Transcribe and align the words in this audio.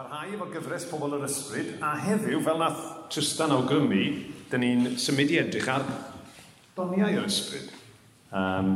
parhau 0.00 0.30
efo 0.32 0.46
gyfres 0.48 0.86
pobl 0.88 1.12
yr 1.18 1.26
ysbryd, 1.26 1.74
a 1.84 1.90
heddiw, 2.00 2.38
fel 2.40 2.60
nath 2.62 2.84
Tristan 3.12 3.52
awgrymu, 3.52 3.98
dyn 4.48 4.62
ni'n 4.64 4.94
symud 4.96 5.28
i 5.28 5.36
edrych 5.42 5.66
ar 5.68 5.84
doniau 6.72 7.18
yr 7.18 7.26
ysbryd. 7.28 7.66
Um, 8.32 8.70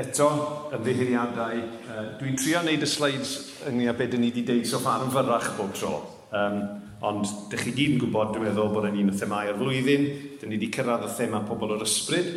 eto, 0.00 0.28
ymddiheiriadau, 0.72 1.60
uh, 1.82 2.06
dwi'n 2.22 2.40
trio 2.40 2.62
wneud 2.64 2.86
y 2.86 2.88
slides 2.88 3.34
ynglyn 3.68 3.92
â 3.92 3.96
beth 3.98 4.16
ni 4.16 4.30
wedi 4.30 4.46
deud 4.48 4.70
so 4.70 4.80
far 4.80 5.04
yn 5.04 5.12
fyrrach 5.12 5.50
bob 5.58 5.76
tro. 5.76 5.92
Um, 6.32 6.58
ond 7.04 7.28
dych 7.52 7.66
chi 7.66 7.76
gyd 7.76 7.98
yn 7.98 8.02
gwybod, 8.06 8.32
dwi'n 8.32 8.48
meddwl 8.48 8.72
bod 8.72 8.88
yn 8.88 9.02
un 9.02 9.12
o 9.12 9.18
themau 9.20 9.52
o'r 9.52 9.60
flwyddyn, 9.60 10.08
dyn 10.40 10.48
ni 10.48 10.56
wedi 10.56 10.72
cyrraedd 10.78 11.10
y 11.10 11.12
thema 11.18 11.44
pobl 11.44 11.76
o'r 11.76 11.84
ysbryd, 11.84 12.32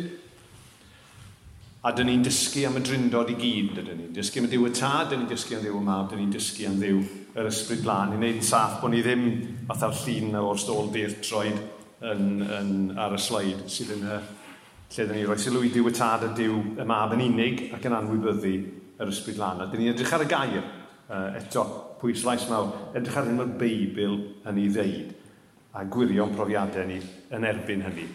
A 1.86 1.92
dyn 1.94 2.08
ni'n 2.10 2.22
dysgu 2.26 2.64
am 2.66 2.80
y 2.80 2.80
drindod 2.82 3.28
i 3.30 3.36
gyd, 3.38 3.76
dyn 3.76 4.00
ni'n 4.00 4.14
Dysgu 4.16 4.40
am 4.40 4.48
y 4.48 4.50
diw 4.50 4.64
y 4.66 4.70
tad, 4.74 5.12
dyn 5.12 5.20
ni'n 5.22 5.28
dysgu 5.30 5.54
am 5.54 5.60
ddiw 5.62 5.76
y 5.78 5.82
mab, 5.86 6.08
dyn 6.10 6.18
ni'n 6.18 6.32
dysgu 6.34 6.64
am 6.66 6.80
ddiw 6.80 6.96
yr 7.38 7.46
ysbryd 7.46 7.84
blaen. 7.84 8.10
Ni'n 8.10 8.24
neud 8.24 8.38
yn 8.40 8.46
saff 8.48 8.80
bod 8.80 8.90
ni 8.90 9.02
ddim 9.04 9.26
fatha'r 9.68 9.94
llun 10.00 10.38
o'r 10.40 10.58
stôl 10.58 10.88
dyr 10.90 11.12
troed 11.22 11.60
yn, 12.10 12.24
yn, 12.42 12.72
ar 12.98 13.12
y 13.14 13.20
sleid 13.22 13.60
sydd 13.70 13.92
yn 13.94 14.02
y 14.02 14.16
lle 14.16 15.06
dyn 15.06 15.14
ni 15.14 15.22
roi 15.28 15.36
sylw 15.38 15.62
i 15.62 15.70
diw 15.76 15.86
y 15.86 15.92
tad 15.94 16.24
a 16.26 16.32
diw 16.34 16.56
y 16.74 16.86
mab 16.90 17.14
yn 17.14 17.22
unig 17.28 17.62
ac 17.76 17.86
yn 17.86 17.94
anwybyddu 18.00 18.54
yr 18.98 19.12
ysbryd 19.12 19.38
lan. 19.38 19.62
A 19.62 19.68
dyn 19.70 19.84
ni'n 19.84 19.92
edrych 19.92 20.14
ar 20.16 20.24
y 20.24 20.30
gair 20.32 20.64
uh, 20.64 21.36
eto, 21.38 21.64
pwyslais 22.00 22.48
mawr, 22.50 22.72
edrych 22.98 23.20
ar 23.20 23.28
hyn 23.30 23.44
o'r 23.44 23.52
Beibl 23.60 24.16
yn 24.42 24.58
ei 24.58 24.72
ddeud 24.74 25.14
a 25.78 25.86
gwirio'n 25.86 26.34
profiadau 26.34 26.90
ni 26.90 26.98
yn 27.30 27.46
erbyn 27.46 27.86
hynny. 27.86 28.08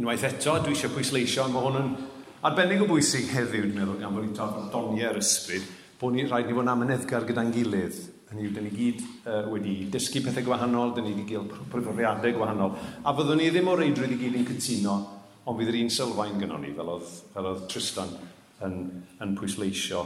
Unwaith 0.00 0.26
eto, 0.32 0.56
dwi 0.64 0.74
eisiau 0.74 0.90
pwysleisio, 0.96 1.46
mae 1.52 1.68
hwn 1.68 1.78
yn 1.84 1.94
Arbennig 2.42 2.80
o 2.82 2.88
bwysig 2.90 3.28
heddiw, 3.30 3.68
dwi'n 3.68 3.76
meddwl, 3.76 4.00
gan 4.00 4.16
bod 4.16 4.24
ni'n 4.24 4.32
trafod 4.34 4.64
doniau 4.72 5.12
yr 5.12 5.18
ysbryd, 5.20 5.66
bod 6.00 6.16
ni 6.16 6.24
rhaid 6.26 6.48
ni 6.48 6.56
fod 6.56 6.64
yn 6.64 6.70
amyneddgar 6.72 7.26
gyda'n 7.28 7.52
gilydd. 7.54 8.00
Hynny 8.32 8.48
yw, 8.48 8.54
dyn 8.56 8.66
ni 8.66 8.72
gyd 8.74 9.04
uh, 9.04 9.44
wedi 9.52 9.74
dysgu 9.92 10.24
pethau 10.24 10.48
gwahanol, 10.48 10.90
dyn 10.96 11.06
ni 11.06 11.12
wedi 11.14 11.36
gael 11.36 11.46
profiadau 11.70 12.34
gwahanol, 12.34 12.74
a 13.06 13.14
fyddwn 13.14 13.38
ni 13.38 13.46
ddim 13.54 13.70
o 13.70 13.76
reidrwydd 13.78 14.16
i 14.16 14.18
gyd 14.24 14.40
yn 14.40 14.48
cytuno, 14.48 14.96
ond 15.46 15.62
fydd 15.62 15.70
yr 15.70 15.78
un 15.84 15.94
sylfaen 15.94 16.42
gynnon 16.42 16.66
ni, 16.66 16.74
fel 16.74 16.90
oedd, 16.96 17.14
fel 17.36 17.48
oedd 17.52 17.62
Tristan 17.70 18.10
yn, 18.66 18.76
yn 19.22 19.38
pwysleisio 19.38 20.02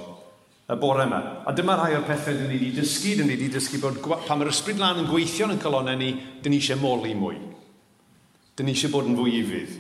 y 0.67 0.77
bore 0.83 1.09
yma. 1.09 1.23
A 1.49 1.57
dyma 1.57 1.79
rhai 1.81 1.97
o'r 1.97 2.05
pethau 2.05 2.37
dyn 2.37 2.51
ni 2.51 2.59
wedi 2.59 2.73
dysgu. 2.83 3.17
Dyn 3.17 3.31
ni 3.31 3.37
wedi 3.39 3.53
dysgu 3.55 3.79
bod 3.81 4.01
pan 4.27 4.37
mae'r 4.37 4.51
ysbryd 4.51 4.81
lan 4.83 5.05
yn 5.05 5.09
gweithio 5.09 5.47
yn 5.47 5.57
y 5.57 5.61
colonnau 5.63 5.97
ni, 5.97 6.13
dyn 6.43 6.53
ni 6.53 6.61
eisiau 6.61 6.83
moli 6.83 7.17
mwy. 7.17 7.39
Dyn 8.59 8.67
ni 8.67 8.75
eisiau 8.75 8.93
bod 8.93 9.07
yn 9.07 9.17
fwy 9.17 9.39
i 9.39 9.45
fydd. 9.47 9.77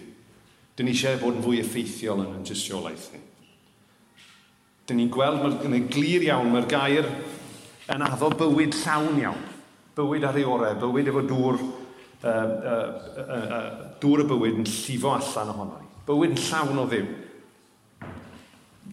Dyn 0.76 0.90
ni 0.90 0.92
eisiau 0.92 1.16
bod 1.22 1.38
yn 1.38 1.44
fwy 1.44 1.62
effeithiol 1.62 2.20
yn 2.20 2.34
y 2.36 2.42
dystiolaeth 2.44 3.08
ni. 3.14 3.22
Dyn 4.86 5.00
ni'n 5.00 5.12
gweld 5.12 5.64
yn 5.64 5.76
y 5.78 5.80
glir 5.88 6.26
iawn 6.28 6.50
mae'r 6.52 6.68
gair 6.68 7.08
yn 7.94 8.04
addo 8.04 8.28
bywyd 8.36 8.76
llawn 8.82 9.16
iawn. 9.22 9.44
Bywyd 9.96 10.26
ar 10.28 10.36
ei 10.36 10.44
orau, 10.44 10.76
bywyd 10.82 11.08
efo 11.08 11.22
dŵr, 11.24 11.56
uh, 11.56 12.28
uh, 12.28 13.24
uh, 13.24 13.56
dŵr 14.02 14.26
y 14.26 14.28
bywyd 14.28 14.60
yn 14.60 14.68
llifo 14.68 15.14
allan 15.16 15.54
ohono 15.54 15.80
ni. 15.80 15.88
Bywyd 16.10 16.36
yn 16.36 16.44
llawn 16.44 16.82
o 16.82 16.86
ddiw. 16.92 17.08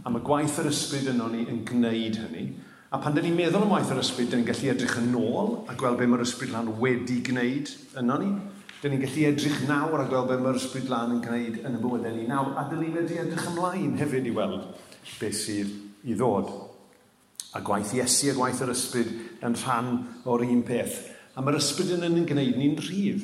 A 0.04 0.12
mae 0.12 0.24
gwaith 0.24 0.62
yr 0.64 0.72
ysbryd 0.72 1.12
yno 1.12 1.28
ni 1.34 1.44
yn 1.52 1.62
gwneud 1.68 2.22
hynny. 2.24 2.48
A 2.96 3.02
pan 3.04 3.16
dyn 3.16 3.28
ni'n 3.28 3.36
meddwl 3.36 3.66
am 3.66 3.76
waith 3.76 3.92
yr 3.92 4.00
ysbryd, 4.00 4.32
dyn 4.32 4.46
ni'n 4.46 4.50
gallu 4.54 4.72
edrych 4.72 4.98
yn 5.02 5.14
ôl 5.20 5.56
a 5.68 5.76
gweld 5.76 6.00
be 6.00 6.08
mae'r 6.08 6.24
ysbryd 6.24 6.56
lan 6.56 6.72
wedi 6.80 7.20
gwneud 7.28 7.76
yno 8.00 8.20
ni. 8.24 8.34
Dyn 8.84 8.92
ni'n 8.92 9.00
gallu 9.06 9.22
edrych 9.30 9.62
nawr 9.64 10.02
a 10.04 10.06
gweld 10.12 10.28
be 10.28 10.36
mae'r 10.44 10.58
ysbryd 10.60 10.90
lan 10.92 11.14
yn 11.14 11.20
gwneud 11.24 11.62
yn 11.64 11.76
y 11.78 11.80
bywydau 11.80 12.16
ni 12.18 12.26
nawr. 12.28 12.50
A 12.60 12.66
dyn 12.68 12.82
ni'n 12.84 12.92
medru 12.92 13.20
edrych 13.22 13.46
ymlaen 13.48 13.94
hefyd 13.96 14.26
i 14.28 14.34
weld 14.36 14.66
beth 15.22 15.38
sydd 15.40 15.70
i 16.04 16.18
ddod. 16.20 16.50
A 17.56 17.62
gwaith 17.64 17.94
Iesu 17.96 18.34
a 18.34 18.36
gwaith 18.36 18.60
yr 18.66 18.74
ysbryd 18.74 19.14
yn 19.48 19.56
rhan 19.62 19.94
o'r 20.28 20.44
un 20.44 20.66
peth. 20.68 20.98
A 21.32 21.40
mae'r 21.40 21.62
ysbryd 21.62 21.94
yn 21.96 22.04
yn 22.10 22.28
gwneud 22.28 22.60
ni'n 22.60 22.76
rhydd 22.82 23.24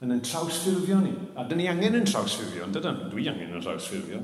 yn 0.00 0.16
yn 0.16 0.24
trawsffurfio 0.24 1.02
ni. 1.04 1.12
A 1.36 1.44
dyn 1.44 1.60
ni 1.60 1.68
angen 1.68 2.00
yn 2.00 2.08
trawsffurfio, 2.08 2.64
ond 2.64 2.78
dydyn, 2.78 3.04
dwi 3.12 3.28
angen 3.28 3.52
yn 3.58 3.66
trawsffurfio. 3.66 4.22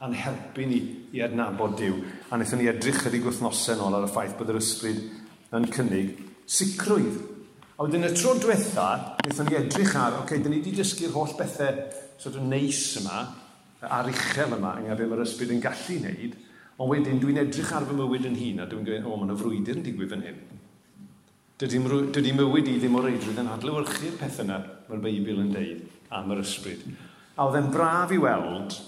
A'n 0.00 0.16
helpu 0.24 0.70
ni 0.72 0.80
i 1.12 1.20
adnabod 1.28 1.76
Dyw. 1.82 2.00
A 2.30 2.38
wnaethon 2.38 2.64
ni 2.64 2.72
edrych 2.72 3.04
ydy 3.12 3.20
gwthnosau 3.28 3.76
nôl 3.76 4.00
ar 4.00 4.08
y 4.08 4.12
ffaith 4.16 4.38
bod 4.40 4.56
yr 4.56 4.62
ysbryd 4.62 5.04
yn 5.60 5.68
cynnig 5.76 6.16
sicrwydd 6.48 7.33
A 7.74 7.82
wedyn 7.82 8.06
y 8.06 8.12
tro 8.14 8.36
diwetha, 8.38 8.88
wnaethon 9.24 9.48
ni 9.50 9.56
edrych 9.58 9.96
ar, 9.98 10.20
oce, 10.20 10.22
okay, 10.22 10.42
dyn 10.42 10.52
ni 10.54 10.60
wedi 10.60 10.76
dysgu'r 10.76 11.10
holl 11.16 11.32
bethau 11.34 11.80
sort 12.22 12.36
of 12.38 12.44
neis 12.46 12.82
yma, 13.00 13.24
a'r 13.82 14.10
uchel 14.12 14.54
yma, 14.54 14.76
yng 14.78 14.86
Nghymru 14.86 15.08
mae'r 15.10 15.22
Ysbryd 15.24 15.54
yn 15.56 15.62
gallu 15.64 15.96
wneud, 15.98 16.36
ond 16.78 16.92
wedyn 16.92 17.18
dwi'n 17.18 17.40
edrych 17.42 17.72
ar 17.74 17.88
fy 17.88 17.96
mywyd 17.98 18.28
yn 18.30 18.38
hun 18.38 18.62
a 18.62 18.68
dwi'n 18.70 18.86
gweud, 18.86 19.02
o, 19.02 19.10
oh, 19.10 19.18
mae'n 19.18 19.34
y 19.34 19.38
frwydr 19.40 19.80
yn 19.80 19.88
digwydd 19.88 20.14
fan 20.14 20.22
hyn. 20.28 20.38
Dydy, 21.64 21.82
dydy 22.14 22.36
mywyd 22.38 22.70
i 22.70 22.76
ddim 22.78 22.94
o 22.94 23.02
reidrwydd 23.02 23.42
yn 23.42 23.50
adlywyrchu'r 23.56 24.16
peth 24.22 24.40
yna, 24.46 24.60
mae'r 24.86 25.04
Beibl 25.08 25.42
yn 25.42 25.52
deud, 25.56 25.84
am 26.14 26.30
yr 26.30 26.44
ysbryd. 26.44 26.86
A 27.34 27.48
oedd 27.48 27.58
e'n 27.58 27.74
braf 27.74 28.14
i 28.14 28.22
weld 28.22 28.78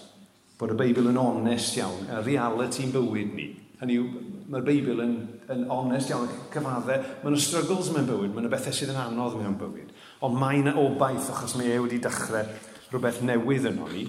bod 0.60 0.76
y 0.76 0.78
Beibl 0.78 1.10
yn 1.10 1.18
onest 1.18 1.74
iawn, 1.82 2.06
y 2.06 2.22
reality'n 2.22 2.94
bywyd 2.94 3.34
ni. 3.34 3.50
Hynny 3.82 3.98
yw, 3.98 4.06
mae'r 4.50 4.66
Beibl 4.66 5.02
yn, 5.02 5.14
yn 5.52 5.64
onest 5.72 6.10
iawn, 6.12 6.28
cyfaddau, 6.52 7.02
Mae 7.22 7.32
yna 7.32 7.40
struggles 7.42 7.90
mewn 7.94 8.06
bywyd, 8.08 8.32
mae 8.34 8.44
yna 8.44 8.52
bethau 8.52 8.74
sydd 8.74 8.92
yn 8.92 9.00
anodd 9.02 9.34
mewn 9.40 9.56
bywyd. 9.58 9.90
Ond 10.26 10.38
mae 10.38 10.60
yna 10.60 10.76
obaith 10.80 11.30
achos 11.32 11.56
mae 11.58 11.72
e 11.74 11.80
wedi 11.82 11.98
dechrau 12.02 12.46
rhywbeth 12.92 13.22
newydd 13.26 13.66
yn 13.72 13.80
ni. 13.82 14.04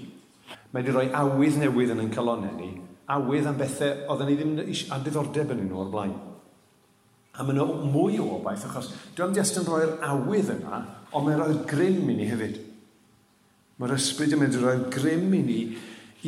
Mae 0.72 0.82
wedi 0.82 0.94
rhoi 0.94 1.08
awydd 1.16 1.58
newydd 1.62 1.94
yn 1.96 2.04
ein 2.04 2.14
calonau 2.14 2.54
ni. 2.54 2.70
Awydd 3.10 3.48
am 3.50 3.58
bethau 3.58 4.04
oedden 4.12 4.30
ni 4.30 4.38
ddim 4.38 4.54
a 4.94 5.00
diddordeb 5.02 5.52
yn 5.54 5.64
nhw 5.64 5.82
o'r 5.82 5.92
blaen. 5.92 6.14
A 7.38 7.44
mae 7.46 7.56
yna 7.56 7.66
mwy 7.90 8.18
o 8.22 8.28
obaith 8.38 8.66
achos 8.68 8.92
dwi'n 9.16 9.34
just 9.36 9.58
yn 9.58 9.66
rhoi'r 9.66 9.98
awydd 10.06 10.54
yna, 10.58 10.80
ond 11.12 11.26
mae'n 11.26 11.42
rhoi'r 11.42 11.60
grym 11.70 12.08
i 12.12 12.16
ni 12.18 12.30
hefyd. 12.30 12.62
Mae'r 13.78 13.94
ysbryd 13.94 14.34
yn 14.34 14.42
mynd 14.42 14.56
i 14.58 14.62
rhoi'r 14.62 14.88
grym 14.94 15.34
i 15.34 15.42
ni 15.46 15.60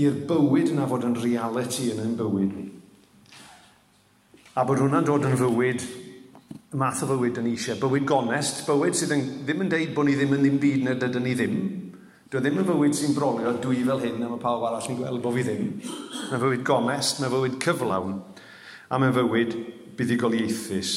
i'r 0.00 0.20
bywyd 0.26 0.75
yna 0.75 0.87
fod 0.91 1.06
yn 1.09 1.19
reality 1.19 1.91
yn 1.94 2.04
ein 2.04 2.19
bywyd 2.19 2.53
ni. 2.54 2.69
A 4.59 4.65
bod 4.66 4.81
hwnna'n 4.83 5.05
dod 5.06 5.22
yn 5.28 5.37
fywyd, 5.38 5.83
y 6.75 6.78
math 6.78 7.05
o 7.05 7.06
fywyd 7.12 7.37
yn 7.38 7.53
eisiau. 7.53 7.77
Bywyd 7.78 8.06
gonest, 8.09 8.65
bywyd 8.66 8.97
sydd 8.99 9.12
yn, 9.15 9.21
ddim 9.47 9.61
yn 9.62 9.69
deud 9.71 9.93
bod 9.94 10.09
ni 10.09 10.16
ddim 10.19 10.34
yn 10.34 10.43
ddim 10.43 10.56
byd 10.59 10.87
na 10.88 10.94
dydyn 10.99 11.22
ni 11.22 11.34
ddim. 11.38 11.61
Dwi 12.27 12.41
e 12.41 12.43
ddim 12.43 12.59
yn 12.59 12.66
fywyd 12.66 12.97
sy'n 12.99 13.15
brolio 13.15 13.53
dwi 13.62 13.84
fel 13.87 14.03
hyn 14.03 14.25
a 14.27 14.31
mae 14.33 14.43
pawb 14.43 14.66
arall 14.66 14.88
yn 14.91 14.99
gweld 14.99 15.22
bod 15.22 15.37
fi 15.38 15.44
ddim. 15.47 15.69
Mae 16.33 16.43
fywyd 16.43 16.65
gonest, 16.66 17.22
mae 17.22 17.31
fywyd 17.31 17.61
cyflawn 17.62 18.16
a 18.91 18.99
mae 18.99 19.15
fywyd 19.21 19.55
buddigol 20.00 20.34
ieithus 20.41 20.97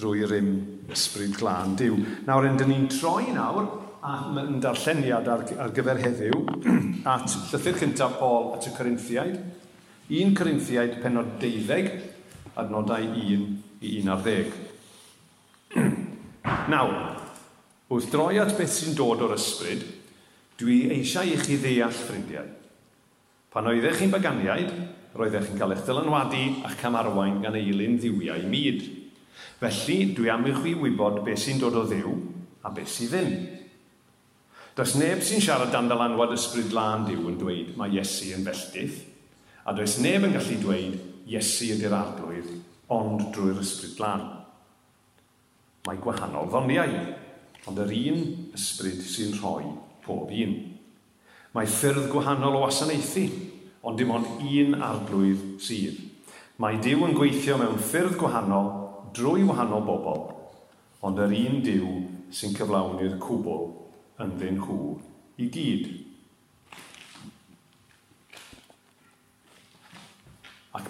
drwy'r 0.00 0.32
rym 0.32 0.50
ysbryd 0.96 1.36
glân 1.36 1.76
diw. 1.76 2.00
Nawr, 2.24 2.48
yn 2.48 2.56
dyn 2.62 2.72
ni'n 2.72 2.88
troi 2.96 3.28
nawr 3.36 3.68
a 4.04 4.16
yn 4.40 4.56
darlleniad 4.64 5.28
ar, 5.28 5.44
ar 5.66 5.76
gyfer 5.76 6.00
heddiw 6.00 6.40
at 7.12 7.28
llythyr 7.52 7.78
cyntaf 7.84 8.16
Paul 8.24 8.54
at 8.56 8.72
y 8.72 8.74
Corinthiaid. 8.80 9.38
1 10.08 10.34
Corinthiaid 10.36 10.98
penod 11.04 11.36
12, 11.44 12.13
adnodau 12.56 13.02
1 13.02 13.46
i 13.80 14.00
11. 14.00 14.52
Nawr, 16.72 16.94
wrth 17.90 18.10
droi 18.12 18.38
at 18.40 18.54
beth 18.58 18.72
sy'n 18.72 18.96
dod 18.96 19.22
o'r 19.26 19.34
ysbryd, 19.36 19.82
dwi 20.60 20.84
eisiau 20.94 21.26
i 21.28 21.38
chi 21.40 21.58
ddeall, 21.58 21.94
ffrindiau. 21.94 22.46
Pan 23.54 23.70
oeddech 23.70 23.98
chi'n 24.00 24.12
baganiaid, 24.12 24.70
roeddech 25.18 25.48
chi'n 25.48 25.58
cael 25.60 25.74
eich 25.74 25.84
dylanwadu 25.86 26.44
a'ch 26.66 26.78
camarwain 26.80 27.40
gan 27.42 27.58
eilyn 27.58 27.98
ddiwiau 27.98 28.46
myd. 28.50 28.86
Felly, 29.60 29.98
dwi 30.14 30.30
am 30.30 30.46
i 30.46 30.54
chi 30.54 30.74
wybod 30.78 31.22
beth 31.26 31.42
sy'n 31.42 31.60
dod 31.62 31.78
o 31.78 31.84
ddiw 31.88 32.14
a 32.64 32.72
beth 32.74 32.90
sy'n 32.90 33.10
ddim. 33.10 33.34
Does 34.74 34.96
neb 34.98 35.22
sy'n 35.22 35.42
siarad 35.42 35.70
dan 35.74 35.90
dylanwad 35.90 36.34
ysbryd 36.34 36.72
lan 36.74 37.04
diw 37.06 37.28
yn 37.30 37.36
dweud 37.38 37.74
mae 37.78 37.94
Iesu 37.94 38.32
yn 38.34 38.46
felldydd, 38.46 38.96
a 39.66 39.74
does 39.74 40.00
neb 40.02 40.26
yn 40.26 40.34
gallu 40.34 40.56
dweud 40.62 40.96
Iesu 41.24 41.70
ydy'r 41.74 41.96
arglwydd, 41.96 42.50
ond 42.92 43.28
drwy'r 43.32 43.62
ysbryd 43.62 44.00
lan. 44.02 44.24
Mae 45.84 46.00
gwahanol 46.00 46.50
ddoniau, 46.52 46.94
ond 47.68 47.80
yr 47.80 47.92
un 47.96 48.22
ysbryd 48.56 49.00
sy'n 49.08 49.36
rhoi 49.38 49.70
pob 50.04 50.32
un. 50.32 50.54
Mae 51.54 51.70
ffyrdd 51.70 52.10
gwahanol 52.12 52.58
o 52.58 52.64
wasanaethu, 52.66 53.24
ond 53.84 54.00
dim 54.00 54.12
ond 54.12 54.44
un 54.44 54.76
arglwydd 54.82 55.44
sydd. 55.64 56.00
Mae 56.60 56.78
Dyw 56.78 57.06
yn 57.08 57.16
gweithio 57.16 57.56
mewn 57.58 57.80
ffyrdd 57.82 58.18
gwahanol 58.20 58.68
drwy 59.16 59.42
wahanol 59.48 59.84
bobl, 59.86 60.20
ond 61.04 61.20
yr 61.24 61.32
un 61.34 61.60
Dyw 61.64 61.90
sy'n 62.34 62.54
cyflawni'r 62.58 63.16
cwbl 63.22 63.66
yn 64.22 64.36
ddyn 64.38 64.60
nhw 64.60 64.78
i 65.40 65.48
gyd. 65.50 65.88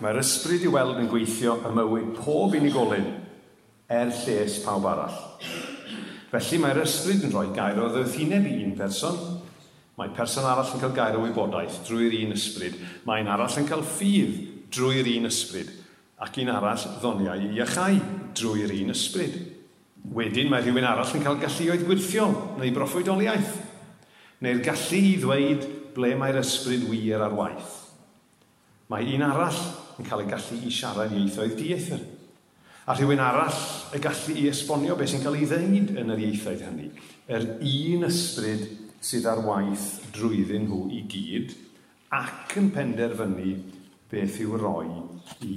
Mae'r 0.04 0.18
ysbryd 0.20 0.66
i 0.66 0.68
weld 0.68 0.98
yn 1.00 1.06
gweithio 1.08 1.54
y 1.64 1.70
mywyd 1.72 2.08
pob 2.18 2.52
unigolyn 2.58 3.06
er 3.88 4.10
lles 4.12 4.58
pawb 4.60 4.84
arall. 4.90 5.14
Felly 6.28 6.58
mae'r 6.60 6.82
ysbryd 6.82 7.22
yn 7.24 7.30
rhoi 7.32 7.46
gair 7.56 7.78
o 7.80 7.86
ddeuthineb 7.88 8.44
i 8.50 8.58
un 8.66 8.74
person. 8.76 9.16
Mae 9.96 10.10
person 10.12 10.44
arall 10.44 10.74
yn 10.76 10.82
cael 10.82 10.92
gair 10.92 11.16
o 11.16 11.22
wybodaeth 11.22 11.78
drwy'r 11.86 12.18
un 12.18 12.34
ysbryd. 12.36 12.76
Mae'n 13.08 13.30
arall 13.32 13.56
yn 13.62 13.68
cael 13.70 13.84
ffydd 13.94 14.34
drwy'r 14.76 15.08
un 15.14 15.28
ysbryd. 15.30 15.70
Ac 16.20 16.36
un 16.42 16.50
arall 16.52 16.84
ddoniau 16.98 17.40
i 17.46 17.48
iachau 17.56 17.96
drwy'r 18.36 18.74
un 18.74 18.92
ysbryd. 18.92 19.38
Wedyn 20.18 20.50
mae 20.52 20.66
rhywun 20.66 20.84
arall 20.84 21.14
yn 21.16 21.24
cael 21.24 21.40
galluoedd 21.40 21.86
gwirthiol 21.86 22.36
neu 22.58 22.74
broffwydoliaeth. 22.76 23.56
Neu'r 24.44 24.60
gallu 24.68 25.00
i 25.00 25.16
ddweud 25.22 25.64
ble 25.96 26.12
mae'r 26.20 26.42
ysbryd 26.42 26.84
wir 26.90 27.24
ar 27.24 27.38
waith. 27.40 27.72
Mae 28.92 29.08
un 29.16 29.24
arall 29.30 29.62
yn 29.98 30.08
cael 30.08 30.24
ei 30.24 30.30
gallu 30.30 30.60
i 30.60 30.72
siarad 30.72 31.14
ieithoedd 31.14 31.56
dieithr. 31.58 32.04
A 32.84 32.94
rhywun 32.94 33.22
arall 33.24 33.60
y 33.96 34.00
gallu 34.04 34.36
i 34.36 34.48
esbonio 34.50 34.96
beth 34.98 35.14
sy'n 35.14 35.22
cael 35.24 35.38
ei 35.38 35.48
ddeud 35.48 35.94
yn 36.00 36.14
yr 36.14 36.24
ieithoedd 36.26 36.64
hynny. 36.66 36.90
Yr 37.32 37.46
un 37.56 38.08
ysbryd 38.10 38.66
sydd 39.04 39.28
ar 39.30 39.42
waith 39.44 39.88
drwyddyn 40.16 40.68
nhw 40.68 40.84
i 40.92 41.04
gyd 41.08 41.54
ac 42.14 42.56
yn 42.60 42.70
penderfynu 42.74 43.54
beth 44.10 44.40
i'w 44.44 44.58
roi 44.60 44.88
i 45.48 45.56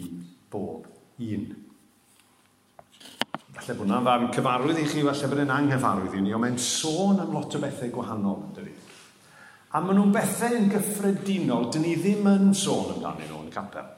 bob 0.51 0.87
un. 1.27 1.47
Falle 3.57 3.73
bod 3.73 3.87
hwnna'n 3.87 4.05
farn 4.05 4.27
cyfarwydd 4.35 4.81
i 4.81 4.87
chi, 4.87 5.03
falle 5.05 5.29
bod 5.31 5.43
yn 5.43 5.53
anghyfarwydd 5.53 6.17
i 6.19 6.23
ni, 6.23 6.33
ond 6.35 6.45
mae'n 6.45 6.59
sôn 6.61 7.21
am 7.23 7.31
lot 7.33 7.55
o 7.57 7.61
bethau 7.61 7.89
gwahanol, 7.93 8.43
dydy. 8.55 8.73
A 9.73 9.81
maen 9.83 9.97
nhw'n 9.99 10.13
bethau 10.13 10.57
yn 10.57 10.69
gyffredinol, 10.71 11.71
dyn 11.73 11.83
ni 11.83 11.95
ddim 11.97 12.29
yn 12.31 12.51
sôn 12.55 12.93
amdanyn 12.95 13.31
nhw 13.31 13.41
yn 13.43 13.49
y 13.49 13.55
capel. 13.55 13.89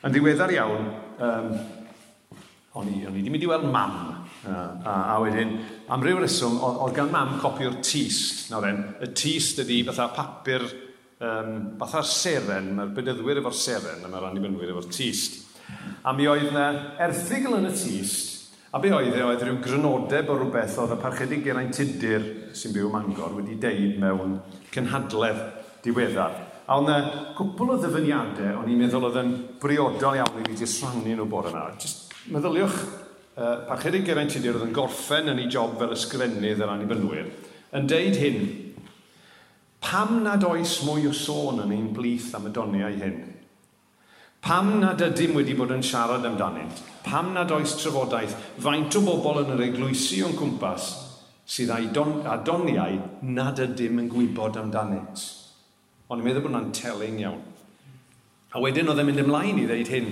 Yn 0.00 0.14
ddiweddar 0.14 0.48
iawn, 0.54 0.86
um, 1.20 1.48
o'n 2.80 2.86
i 2.88 3.02
wedi 3.04 3.28
mynd 3.28 3.42
i 3.44 3.48
weld 3.50 3.66
mam. 3.68 3.98
Uh, 4.40 4.54
a, 4.88 4.94
a 5.12 5.16
wedyn, 5.20 5.50
am 5.92 6.00
ryw 6.00 6.22
reswm, 6.22 6.56
oedd 6.64 6.94
gan 6.96 7.10
mam 7.12 7.34
copi 7.42 7.68
o'r 7.68 7.76
tist. 7.84 8.46
Nawr 8.48 8.70
en, 8.70 8.80
y 9.04 9.10
tist 9.12 9.60
ydi 9.60 9.82
fatha 9.90 10.06
papur, 10.16 10.64
um, 11.20 11.52
fatha'r 11.82 12.08
seren, 12.08 12.72
mae'r 12.78 12.94
bydyddwyr 12.96 13.42
efo'r 13.42 13.58
seren, 13.60 14.00
a 14.00 14.08
mae'r 14.08 14.30
annibynnwyr 14.30 14.72
efo'r 14.72 14.88
tist. 14.88 15.36
A 16.08 16.16
mi 16.16 16.30
oedd 16.32 16.48
yna 16.48 16.66
erthigl 17.04 17.58
yn 17.58 17.68
y 17.68 17.76
tist, 17.76 18.54
a 18.72 18.80
be 18.80 18.94
oedd 18.96 19.18
e 19.18 19.26
oedd 19.26 19.44
rhyw 19.44 19.60
grynodeb 19.60 20.32
o 20.32 20.38
rhywbeth 20.38 20.80
oedd 20.80 20.96
y 20.96 21.02
parchedig 21.02 21.44
Geraint 21.44 21.76
Tudur 21.76 22.24
sy'n 22.56 22.72
byw 22.72 22.88
Mangor 22.94 23.36
wedi 23.36 23.60
deud 23.60 24.00
mewn 24.00 24.38
cynhadledd 24.72 25.44
diweddar. 25.84 26.46
A 26.70 26.76
oedd 26.78 26.86
yna 26.86 27.22
cwpl 27.34 27.72
o 27.74 27.76
ddyfyniadau 27.82 28.60
o'n 28.60 28.68
i'n 28.70 28.78
meddwl 28.78 29.08
oedd 29.08 29.16
yn 29.18 29.30
briodol 29.58 30.20
iawn 30.20 30.36
i 30.38 30.44
fi 30.46 30.58
jyst 30.60 30.84
rhannu 30.84 31.16
nhw 31.16 31.24
bore 31.26 31.50
yna. 31.50 31.64
Just 31.82 32.12
meddyliwch, 32.30 32.76
uh, 33.34 33.64
parchedig 33.66 34.04
Geraint 34.06 34.30
Tudur 34.30 34.60
oedd 34.60 34.68
yn 34.68 34.76
gorffen 34.76 35.32
yn 35.32 35.40
ei 35.42 35.48
job 35.50 35.74
fel 35.80 35.96
ysgrifennydd 35.96 36.62
yr 36.62 36.70
annibynnwyr, 36.70 37.32
yn 37.74 37.88
deud 37.90 38.20
hyn, 38.22 38.38
pam 39.82 40.20
nad 40.22 40.46
oes 40.46 40.76
mwy 40.86 41.08
o 41.10 41.16
sôn 41.16 41.58
yn 41.64 41.74
ein 41.74 41.90
blith 41.96 42.30
am 42.38 42.46
y 42.46 42.54
doniau 42.54 43.02
hyn? 43.02 43.18
Pam 44.46 44.70
nad 44.78 45.02
ydym 45.08 45.34
wedi 45.40 45.58
bod 45.58 45.74
yn 45.74 45.82
siarad 45.82 46.22
amdanynt? 46.30 46.78
Pam 47.02 47.34
nad 47.34 47.50
oes 47.50 47.74
trafodaeth 47.82 48.38
faint 48.62 48.94
o 48.94 49.02
bobl 49.10 49.42
yn 49.42 49.56
yr 49.56 49.66
eglwysi 49.66 50.22
o'n 50.22 50.38
cwmpas 50.38 50.86
sydd 51.50 51.74
â 51.74 52.38
doniau 52.46 53.02
nad 53.26 53.58
ydym 53.66 54.04
yn 54.04 54.10
gwybod 54.14 54.62
amdanynt? 54.62 55.39
Ond 56.10 56.18
i'n 56.18 56.26
meddwl 56.26 56.42
bod 56.42 56.50
hwnna'n 56.50 56.72
telyn 56.74 57.20
iawn. 57.22 57.42
A 58.50 58.58
wedyn 58.58 58.90
oedd 58.90 58.98
e'n 58.98 59.06
mynd 59.06 59.22
ymlaen 59.22 59.60
i 59.62 59.66
ddeud 59.68 59.92
hyn. 59.94 60.08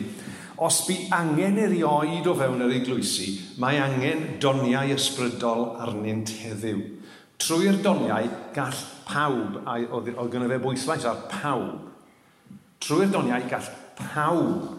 Os 0.63 0.85
bu 0.87 0.95
angen 1.15 1.59
erioed 1.59 2.27
o 2.31 2.35
fewn 2.39 2.63
yr 2.63 2.77
eglwysi, 2.77 3.33
mae 3.63 3.81
angen 3.83 4.25
doniau 4.43 4.95
ysbrydol 4.95 5.65
arnynt 5.83 6.31
heddiw. 6.45 6.85
Trwy'r 7.43 7.81
doniau, 7.83 8.31
gall 8.55 8.81
pawb, 9.07 9.61
a 9.67 9.77
oedd 9.83 10.33
gynnu 10.33 10.51
fe 10.51 10.59
bwyslais 10.63 11.07
ar 11.07 11.25
pawb, 11.31 11.85
trwy'r 12.83 13.11
doniau 13.15 13.47
gall 13.51 13.71
pawb, 13.99 14.73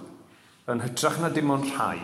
yn 0.71 0.83
hytrach 0.83 1.19
na 1.19 1.31
dim 1.35 1.51
ond 1.51 1.67
rhai, 1.71 1.99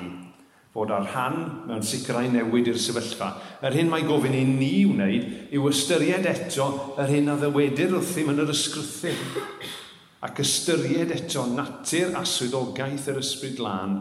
fod 0.75 0.91
ar 0.91 1.05
rhan 1.07 1.37
mewn 1.69 1.83
sicrau 1.87 2.27
newid 2.27 2.67
i'r 2.67 2.79
sefyllfa. 2.83 3.29
Yr 3.63 3.77
hyn 3.77 3.87
mae 3.87 4.03
gofyn 4.03 4.35
i 4.35 4.41
ni 4.43 4.73
wneud 4.89 5.53
yw 5.55 5.69
ystyried 5.69 6.27
eto 6.27 6.67
yr 6.99 7.13
hyn 7.13 7.31
a 7.31 7.37
ddywedir 7.39 7.95
wrthym 7.95 8.33
yn 8.33 8.41
yr 8.43 8.51
ysgrythu. 8.51 9.13
Ac 10.27 10.41
ystyried 10.43 11.13
eto 11.15 11.45
natur 11.53 12.17
a 12.19 12.25
swyddogaeth 12.27 13.07
yr 13.13 13.21
ysbryd 13.21 13.61
lan 13.63 13.95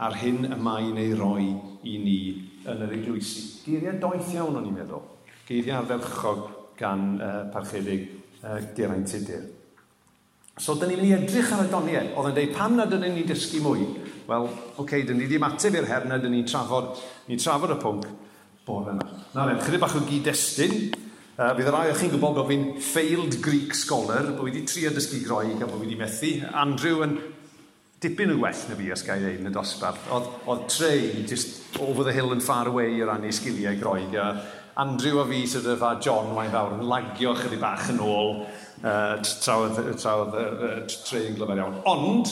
a'r 0.00 0.16
hyn 0.22 0.48
y 0.48 0.58
mae'n 0.64 1.02
ei 1.02 1.12
roi 1.18 1.50
i 1.84 1.98
ni 2.00 2.18
yn 2.64 2.86
yr 2.86 2.96
eglwysi. 2.96 3.44
Geiriau 3.66 4.00
doeth 4.00 4.32
iawn 4.32 4.56
o'n 4.62 4.70
i'n 4.70 4.78
meddwl. 4.80 5.04
Geiriau 5.44 5.82
ardderchog 5.82 6.46
gan 6.80 7.18
uh, 7.18 7.34
parchedig 7.52 8.08
uh, 8.40 8.62
Geraint 8.72 9.12
Tudur. 9.12 9.44
So, 10.54 10.76
dyn 10.78 10.92
ni'n 10.92 11.00
mynd 11.00 11.08
i 11.08 11.14
edrych 11.16 11.48
ar 11.50 11.64
y 11.64 11.70
doniau. 11.70 12.10
Oedd 12.14 12.28
yn 12.30 12.36
dweud, 12.36 12.52
pam 12.54 12.76
nad 12.78 12.92
ydyn 12.94 13.16
ni'n 13.16 13.26
dysgu 13.26 13.58
mwy? 13.64 13.88
Wel, 14.28 14.44
oce, 14.46 14.68
okay, 14.84 15.02
dyn 15.02 15.18
ni 15.18 15.26
wedi 15.26 15.40
ymateb 15.40 15.74
i'r 15.80 15.88
her 15.88 16.06
na 16.06 16.20
dyn 16.22 16.30
ni'n 16.30 16.46
trafod, 16.46 16.92
ni 17.26 17.38
trafod 17.40 17.74
y 17.74 17.78
pwnc 17.82 18.06
bore 18.64 18.94
yma. 18.94 19.08
Na, 19.34 19.48
rhaid, 19.48 19.64
chydig 19.66 19.82
bach 19.82 19.96
o 19.98 20.04
gyd-destun. 20.06 20.76
Uh, 21.34 21.50
bydd 21.58 21.66
y 21.66 21.74
rai 21.74 21.88
o'ch 21.90 21.98
chi'n 22.04 22.12
gwybod 22.12 22.36
bod 22.38 22.46
fi'n 22.52 22.68
failed 22.86 23.40
Greek 23.42 23.74
scholar, 23.74 24.30
bod 24.36 24.46
wedi 24.46 24.62
trio 24.70 24.94
dysgu 24.94 25.24
groeg 25.26 25.58
a 25.58 25.66
bod 25.66 25.82
wedi 25.82 25.98
methu. 25.98 26.36
Andrew 26.54 27.02
yn 27.02 27.18
dipyn 28.04 28.36
yn 28.36 28.38
well 28.38 28.64
na 28.70 28.78
fi, 28.78 28.90
os 28.94 29.02
gael 29.02 29.26
ei 29.26 29.40
yn 29.40 29.50
y 29.50 29.52
dosbarth. 29.52 30.06
Oedd, 30.14 30.30
oedd 30.46 30.68
trei, 30.70 31.24
just 31.26 31.80
over 31.82 32.06
the 32.06 32.14
hill 32.14 32.30
and 32.30 32.46
far 32.46 32.70
away 32.70 32.94
o 33.02 33.10
ran 33.10 33.26
ei 33.26 33.34
sgiliau 33.34 33.74
groeg. 33.82 34.14
A 34.14 34.28
Andrew 34.82 35.20
a 35.22 35.24
fi 35.28 35.44
sydd 35.46 35.68
of, 35.70 35.82
a 35.86 35.94
John 36.02 36.32
mae'n 36.34 36.50
fawr 36.50 36.72
yn 36.74 36.88
lagio 36.90 37.34
chydig 37.38 37.60
bach 37.62 37.86
yn 37.92 38.00
ôl 38.02 38.40
uh, 38.42 39.20
trawdd, 39.22 39.78
trawdd 40.00 40.34
uh, 40.34 40.72
trei'n 41.06 41.36
glyfar 41.38 41.60
iawn. 41.60 41.76
Ond, 41.86 42.30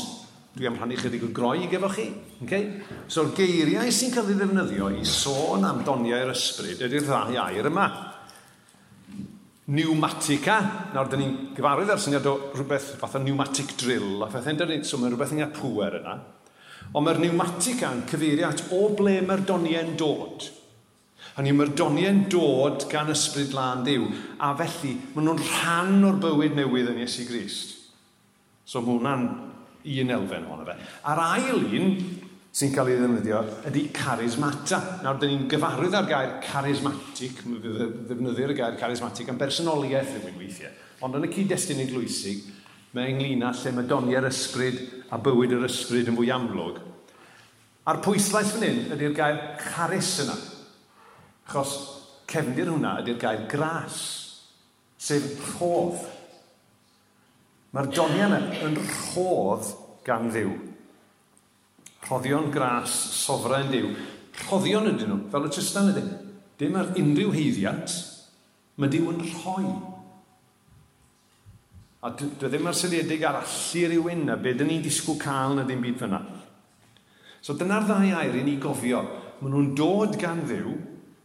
dwi 0.57 0.67
am 0.67 0.79
rhannu 0.81 0.97
chydig 0.99 1.23
o 1.29 1.31
groig 1.35 1.71
efo 1.79 1.91
chi. 1.93 2.09
Okay? 2.43 2.67
So'r 3.07 3.31
geiriau 3.37 3.93
sy'n 3.95 4.11
cael 4.15 4.33
ei 4.33 4.39
ddefnyddio 4.41 4.91
i 4.99 5.05
sôn 5.07 5.69
am 5.69 5.85
doniau'r 5.87 6.33
ysbryd 6.35 6.83
ydy'r 6.89 7.07
ddau 7.07 7.39
air 7.45 7.69
yma. 7.71 7.87
Pneumatica. 9.73 10.57
Nawr, 10.97 11.13
dyn 11.13 11.23
ni'n 11.23 11.37
gyfarwydd 11.57 11.93
ar 11.95 12.03
syniad 12.03 12.27
o 12.27 12.35
rhywbeth 12.57 12.97
fath 12.99 13.21
o 13.21 13.23
pneumatic 13.23 13.77
drill. 13.79 14.19
A 14.27 14.29
phethau'n 14.33 14.59
dyn 14.59 14.75
ni'n 14.75 14.89
sôn, 14.89 15.05
mae 15.05 15.15
rhywbeth 15.15 15.37
yn 15.37 15.45
gael 15.45 15.55
pŵer 15.55 16.01
yna. 16.01 16.17
Ond 16.91 17.07
mae'r 17.07 17.23
pneumatica 17.23 17.93
yn 17.95 18.03
cyfeirio 18.11 18.51
at 18.51 18.67
o 18.75 18.83
ble 18.99 19.21
mae'r 19.23 19.47
doniau'n 19.47 19.95
dod. 20.01 20.51
Hynny 21.37 21.55
mae'r 21.57 21.73
doniau'n 21.77 22.25
dod 22.33 22.85
gan 22.91 23.13
ysbryd 23.13 23.55
lan 23.57 23.87
diw, 23.87 24.05
a 24.37 24.53
felly 24.59 24.97
maen 25.15 25.31
nhw'n 25.31 25.41
rhan 25.47 26.05
o'r 26.11 26.19
bywyd 26.21 26.59
newydd 26.59 26.91
yn 26.93 27.01
Iesu 27.07 27.25
Grist. 27.29 27.79
So 28.69 28.83
mae 28.85 28.99
hwnna'n 28.99 29.25
un 29.83 30.13
elfen 30.19 30.45
ohono 30.47 30.67
fe. 30.69 30.77
A'r 31.09 31.23
ail 31.25 31.65
un 31.81 31.97
sy'n 32.53 32.73
cael 32.75 32.91
ei 32.93 32.99
ddefnyddio 33.01 33.41
ydy 33.71 33.87
charismata. 33.97 34.79
Nawr, 35.01 35.17
dyn 35.23 35.33
ni'n 35.33 35.49
gyfarwydd 35.51 35.97
ar 35.97 36.09
gair 36.11 36.35
charismatic, 36.45 37.41
ddefnyddio'r 37.49 38.53
gair 38.59 38.77
charismatic 38.81 39.33
am 39.33 39.41
bersonoliaeth 39.41 40.19
yn 40.21 40.37
weithiau. 40.37 40.75
Ond 41.03 41.17
yn 41.17 41.27
y 41.27 41.33
cyd-destun 41.33 41.81
eglwysig, 41.87 42.45
mae 42.93 43.15
ynglyn 43.15 43.47
â 43.49 43.55
lle 43.57 43.73
mae 43.73 43.89
doniau'r 43.89 44.29
ysbryd 44.29 44.83
a 45.09 45.19
bywyd 45.25 45.57
yr 45.57 45.65
ysbryd 45.65 46.13
yn 46.13 46.19
fwy 46.19 46.29
amlwg. 46.35 46.83
A'r 47.89 48.03
pwyslais 48.05 48.53
fan 48.53 48.67
hyn 48.69 48.83
ydy'r 48.95 49.17
gair 49.17 49.41
charis 49.65 50.19
yna. 50.27 50.37
Achos 51.47 51.73
cefndir 52.31 52.71
hwnna 52.71 52.99
ydy'r 53.03 53.21
gair 53.21 53.47
gras, 53.51 53.99
sef 55.01 55.27
rhodd. 55.53 56.01
Mae'r 57.73 57.89
doniau 57.93 58.29
yna 58.29 58.41
yn 58.67 58.77
rhodd 58.79 59.73
gan 60.07 60.29
ddiw. 60.33 60.53
Rhoddion 62.07 62.51
gras, 62.53 62.93
sofren 62.93 63.71
diw. 63.73 63.93
Rhoddion 64.47 64.91
ydyn 64.91 65.11
nhw, 65.13 65.19
fel 65.33 65.49
y 65.49 65.53
Tristan 65.53 65.91
ydyn. 65.93 66.13
Dim 66.61 66.77
ar 66.79 66.93
unrhyw 66.99 67.33
heiddiant, 67.35 67.95
mae 68.77 68.93
diw 68.93 69.09
yn 69.13 69.23
rhoi. 69.33 69.67
A 72.03 72.11
dwi 72.19 72.33
e 72.35 72.51
ddim 72.51 72.67
ar 72.67 72.77
syliedig 72.77 73.25
ar 73.27 73.41
allu 73.41 73.83
rhywun 73.89 74.33
a 74.33 74.37
beth 74.43 74.65
ni'n 74.67 74.83
disgwyl 74.83 75.21
cael 75.23 75.57
na 75.57 75.67
ddim 75.67 75.85
byd 75.85 76.01
fyna. 76.01 76.23
So 77.43 77.55
dyna'r 77.59 77.87
ddau 77.87 78.09
air 78.19 78.39
i 78.39 78.43
ni 78.47 78.57
gofio. 78.63 79.03
Maen 79.41 79.55
nhw'n 79.55 79.71
dod 79.79 80.19
gan 80.19 80.43
ddiw, 80.47 80.75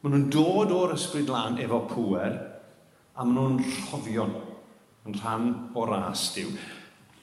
Maen 0.07 0.21
nhw'n 0.21 0.29
dod 0.31 0.69
o'r 0.71 0.93
ysbryd 0.95 1.27
lan 1.27 1.57
efo 1.59 1.81
pŵer 1.89 2.35
a 3.19 3.25
maen 3.27 3.57
nhw'n 3.57 3.57
rhoddion 3.89 4.29
yn 5.03 5.15
rhan 5.17 5.47
o 5.75 5.83
ras 5.83 6.29
diw. 6.31 6.53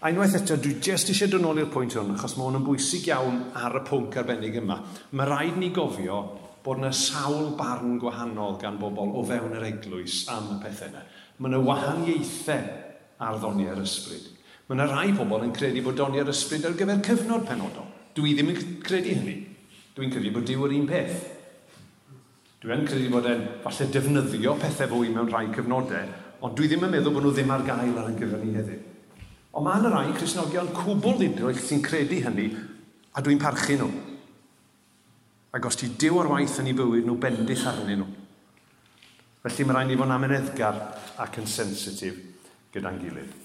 A 0.05 0.11
unwaith 0.13 0.35
eto, 0.37 0.59
dwi 0.61 0.75
jyst 0.85 1.09
eisiau 1.09 1.31
dod 1.33 1.41
nôl 1.47 1.63
i'r 1.63 1.71
pwynt 1.73 1.95
hwn, 1.97 2.11
achos 2.13 2.35
mae 2.37 2.45
hwn 2.45 2.59
yn 2.59 2.67
bwysig 2.67 3.07
iawn 3.09 3.39
ar 3.57 3.79
y 3.79 3.83
pwnc 3.89 4.19
arbennig 4.21 4.59
yma. 4.61 4.77
Mae 5.17 5.31
rhaid 5.31 5.57
ni 5.57 5.71
gofio 5.73 6.19
bod 6.67 6.83
yna 6.83 6.91
sawl 6.93 7.55
barn 7.57 7.97
gwahanol 8.03 8.59
gan 8.61 8.77
bobl 8.83 9.17
o 9.17 9.25
fewn 9.31 9.57
yr 9.57 9.65
eglwys 9.71 10.19
am 10.35 10.51
y 10.53 10.61
pethau 10.61 10.93
yna. 10.93 11.07
Mae 11.39 11.55
yna 11.55 11.65
wahaniaethau 11.65 12.67
ar 13.25 13.41
ddoni 13.41 13.71
ar 13.73 13.81
ysbryd. 13.81 14.29
Mae 14.69 14.77
yna 14.77 14.91
rai 14.93 15.15
pobl 15.17 15.47
yn 15.47 15.57
credu 15.57 15.87
bod 15.87 15.97
doni 16.03 16.21
ar 16.21 16.29
ysbryd 16.35 16.69
ar 16.69 16.77
gyfer 16.77 17.01
cyfnod 17.09 17.49
penodol. 17.49 17.89
Dwi 18.13 18.37
ddim 18.37 18.53
yn 18.53 18.61
credu 18.85 19.17
hynny. 19.23 19.39
Dwi'n 19.97 20.13
credu 20.13 20.35
bod 20.37 20.45
diw 20.53 20.69
yr 20.69 20.77
un 20.83 20.93
peth. 20.93 21.34
Dwi 22.65 22.73
yn 22.73 22.87
credu 22.89 23.11
bod 23.13 23.27
e'n 23.29 23.43
falle 23.61 23.87
defnyddio 23.93 24.55
pethau 24.57 24.89
fwy 24.89 25.11
mewn 25.13 25.29
rhai 25.29 25.51
cyfnodau, 25.53 26.13
ond 26.41 26.55
dwi 26.57 26.71
ddim 26.71 26.87
yn 26.87 26.95
meddwl 26.95 27.13
bod 27.13 27.27
nhw 27.27 27.33
ddim 27.37 27.53
ar 27.53 27.65
gael 27.67 27.99
ar 28.01 28.09
ein 28.09 28.17
gyfer 28.17 28.41
ni 28.41 28.55
heddiw. 28.57 28.79
Ond 29.53 29.67
mae 29.67 29.83
yna 29.83 29.91
rai 29.93 30.15
Cresnogion 30.17 30.73
cwbl 30.73 31.19
ddidroell 31.19 31.61
sy'n 31.61 31.85
credu 31.85 32.23
hynny, 32.25 32.49
a 33.13 33.21
dwi'n 33.21 33.43
parchu 33.43 33.77
nhw. 33.77 33.91
Ac 35.55 35.69
os 35.69 35.77
ti 35.77 35.91
diw 35.93 36.23
ar 36.23 36.33
waith 36.33 36.57
yn 36.65 36.73
ei 36.73 36.79
bywyd 36.81 37.05
nhw, 37.05 37.19
bendith 37.21 37.69
arnyn 37.69 38.01
nhw. 38.01 38.09
Felly 39.45 39.69
mae 39.69 39.77
rhaid 39.77 39.93
ni 39.93 40.01
fod 40.01 40.09
yn 40.09 40.17
ameneddgar 40.17 40.83
ac 41.21 41.39
yn 41.45 41.53
sensitif 41.53 42.17
gyda'n 42.73 42.97
gilydd. 43.05 43.39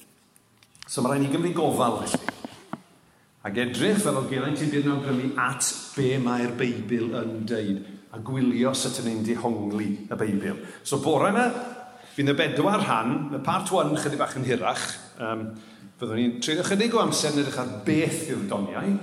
So 0.88 1.04
mae 1.04 1.18
rhaid 1.18 1.28
ni 1.28 1.36
gymryd 1.36 1.60
gofal 1.60 2.00
felly. 2.06 2.24
Ac 3.44 3.64
edrych 3.68 4.00
fel 4.00 4.24
oedd 4.24 4.32
Geraint 4.32 4.64
i 4.64 4.72
ddim 4.72 4.96
awgrymu 4.96 5.34
at 5.44 5.68
be 5.92 6.14
mae'r 6.24 6.56
Beibl 6.56 7.12
yn 7.20 7.42
deud 7.52 7.99
a 8.10 8.20
gwylio 8.26 8.74
sut 8.74 9.02
yn 9.04 9.10
ni'n 9.10 9.26
dihongli 9.26 9.90
y 10.10 10.18
Beibl. 10.18 10.64
So 10.84 10.98
bore 11.04 11.30
yna, 11.30 11.46
fi'n 12.16 12.32
y 12.32 12.36
bedwar 12.38 12.82
rhan, 12.82 13.16
y 13.38 13.42
part 13.46 13.70
1 13.70 13.94
chydig 14.02 14.22
bach 14.22 14.36
yn 14.40 14.48
hirach, 14.48 14.86
um, 15.22 15.46
fyddwn 16.00 16.18
ni'n 16.18 16.36
treulio 16.42 16.66
chydig 16.66 16.98
o 16.98 17.04
amser 17.04 17.36
yn 17.36 17.44
edrych 17.44 17.60
ar 17.62 17.72
beth 17.86 18.24
yw'r 18.32 18.46
doniau, 18.50 18.96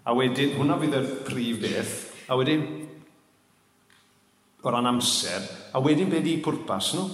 a 0.00 0.14
wedyn, 0.16 0.56
hwnna 0.58 0.78
fydd 0.80 0.98
y 0.98 1.02
prif 1.28 1.62
beth, 1.62 1.96
a 2.26 2.38
wedyn, 2.40 2.66
o 4.60 4.74
ran 4.74 4.90
amser, 4.90 5.46
a 5.70 5.82
wedyn 5.84 6.10
beth 6.10 6.26
di 6.26 6.38
pwrpas 6.42 6.94
nhw? 6.96 7.06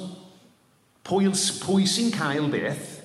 Pwy, 1.06 1.28
pwy 1.62 1.86
sy'n 1.86 2.08
cael 2.14 2.48
beth, 2.50 2.96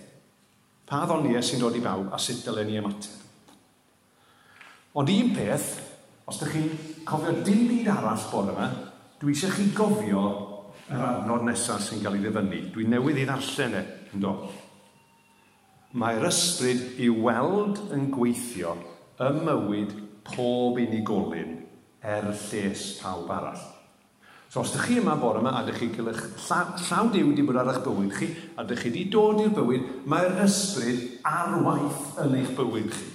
pa 0.88 1.04
ddoniau 1.04 1.44
sy'n 1.44 1.62
dod 1.62 1.76
i 1.78 1.84
bawb, 1.84 2.08
a 2.14 2.20
sut 2.22 2.46
dylen 2.48 2.72
ni 2.72 2.80
ymateb. 2.80 3.20
Ond 4.96 5.12
un 5.12 5.36
peth, 5.36 5.70
Os 6.32 6.38
ydych 6.40 6.54
chi'n 6.56 6.70
cofio 7.04 7.34
dim 7.44 7.66
byd 7.68 7.90
arall 7.92 8.22
bod 8.32 8.54
yma, 8.54 8.70
dwi 9.20 9.34
eisiau 9.34 9.52
chi 9.52 9.66
gofio 9.76 10.22
yr 10.88 11.02
adnod 11.04 11.44
nesaf 11.44 11.82
sy'n 11.84 12.00
cael 12.00 12.16
ei 12.16 12.24
ddifynnu. 12.24 12.62
Dwi'n 12.72 12.94
newydd 12.94 13.20
i 13.20 13.26
ddarllen 13.28 13.76
e, 13.76 13.82
ynddo. 14.16 14.32
Mae'r 16.00 16.30
ysbryd 16.30 17.02
i 17.04 17.12
weld 17.12 17.84
yn 17.92 18.08
gweithio 18.16 18.78
ym 19.28 19.44
mywyd 19.44 19.92
pob 20.32 20.80
unigolyn 20.80 21.58
er 22.00 22.32
lles 22.32 22.88
pawb 23.02 23.28
arall. 23.36 23.68
So 24.48 24.64
os 24.64 24.72
ydych 24.72 24.88
chi 24.88 25.02
yma 25.04 25.20
bore 25.20 25.44
yma 25.44 25.58
a 25.58 25.66
ydych 25.66 25.82
chi 25.82 25.94
cael 25.98 26.14
eich 26.14 26.26
llaw, 26.48 26.78
llaw 26.80 27.12
diw 27.12 27.28
wedi 27.34 27.44
bod 27.44 27.60
ar 27.60 27.74
eich 27.74 27.84
bywyd 27.84 28.16
chi, 28.16 28.32
a 28.56 28.64
ydych 28.64 28.86
chi 28.86 28.94
wedi 28.94 29.10
dod 29.12 29.44
i'r 29.44 29.52
bywyd, 29.60 29.98
mae'r 30.08 30.46
ysbryd 30.48 31.26
ar 31.28 31.60
waith 31.68 32.22
yn 32.24 32.40
eich 32.40 32.56
bywyd 32.56 32.96
chi. 32.96 33.11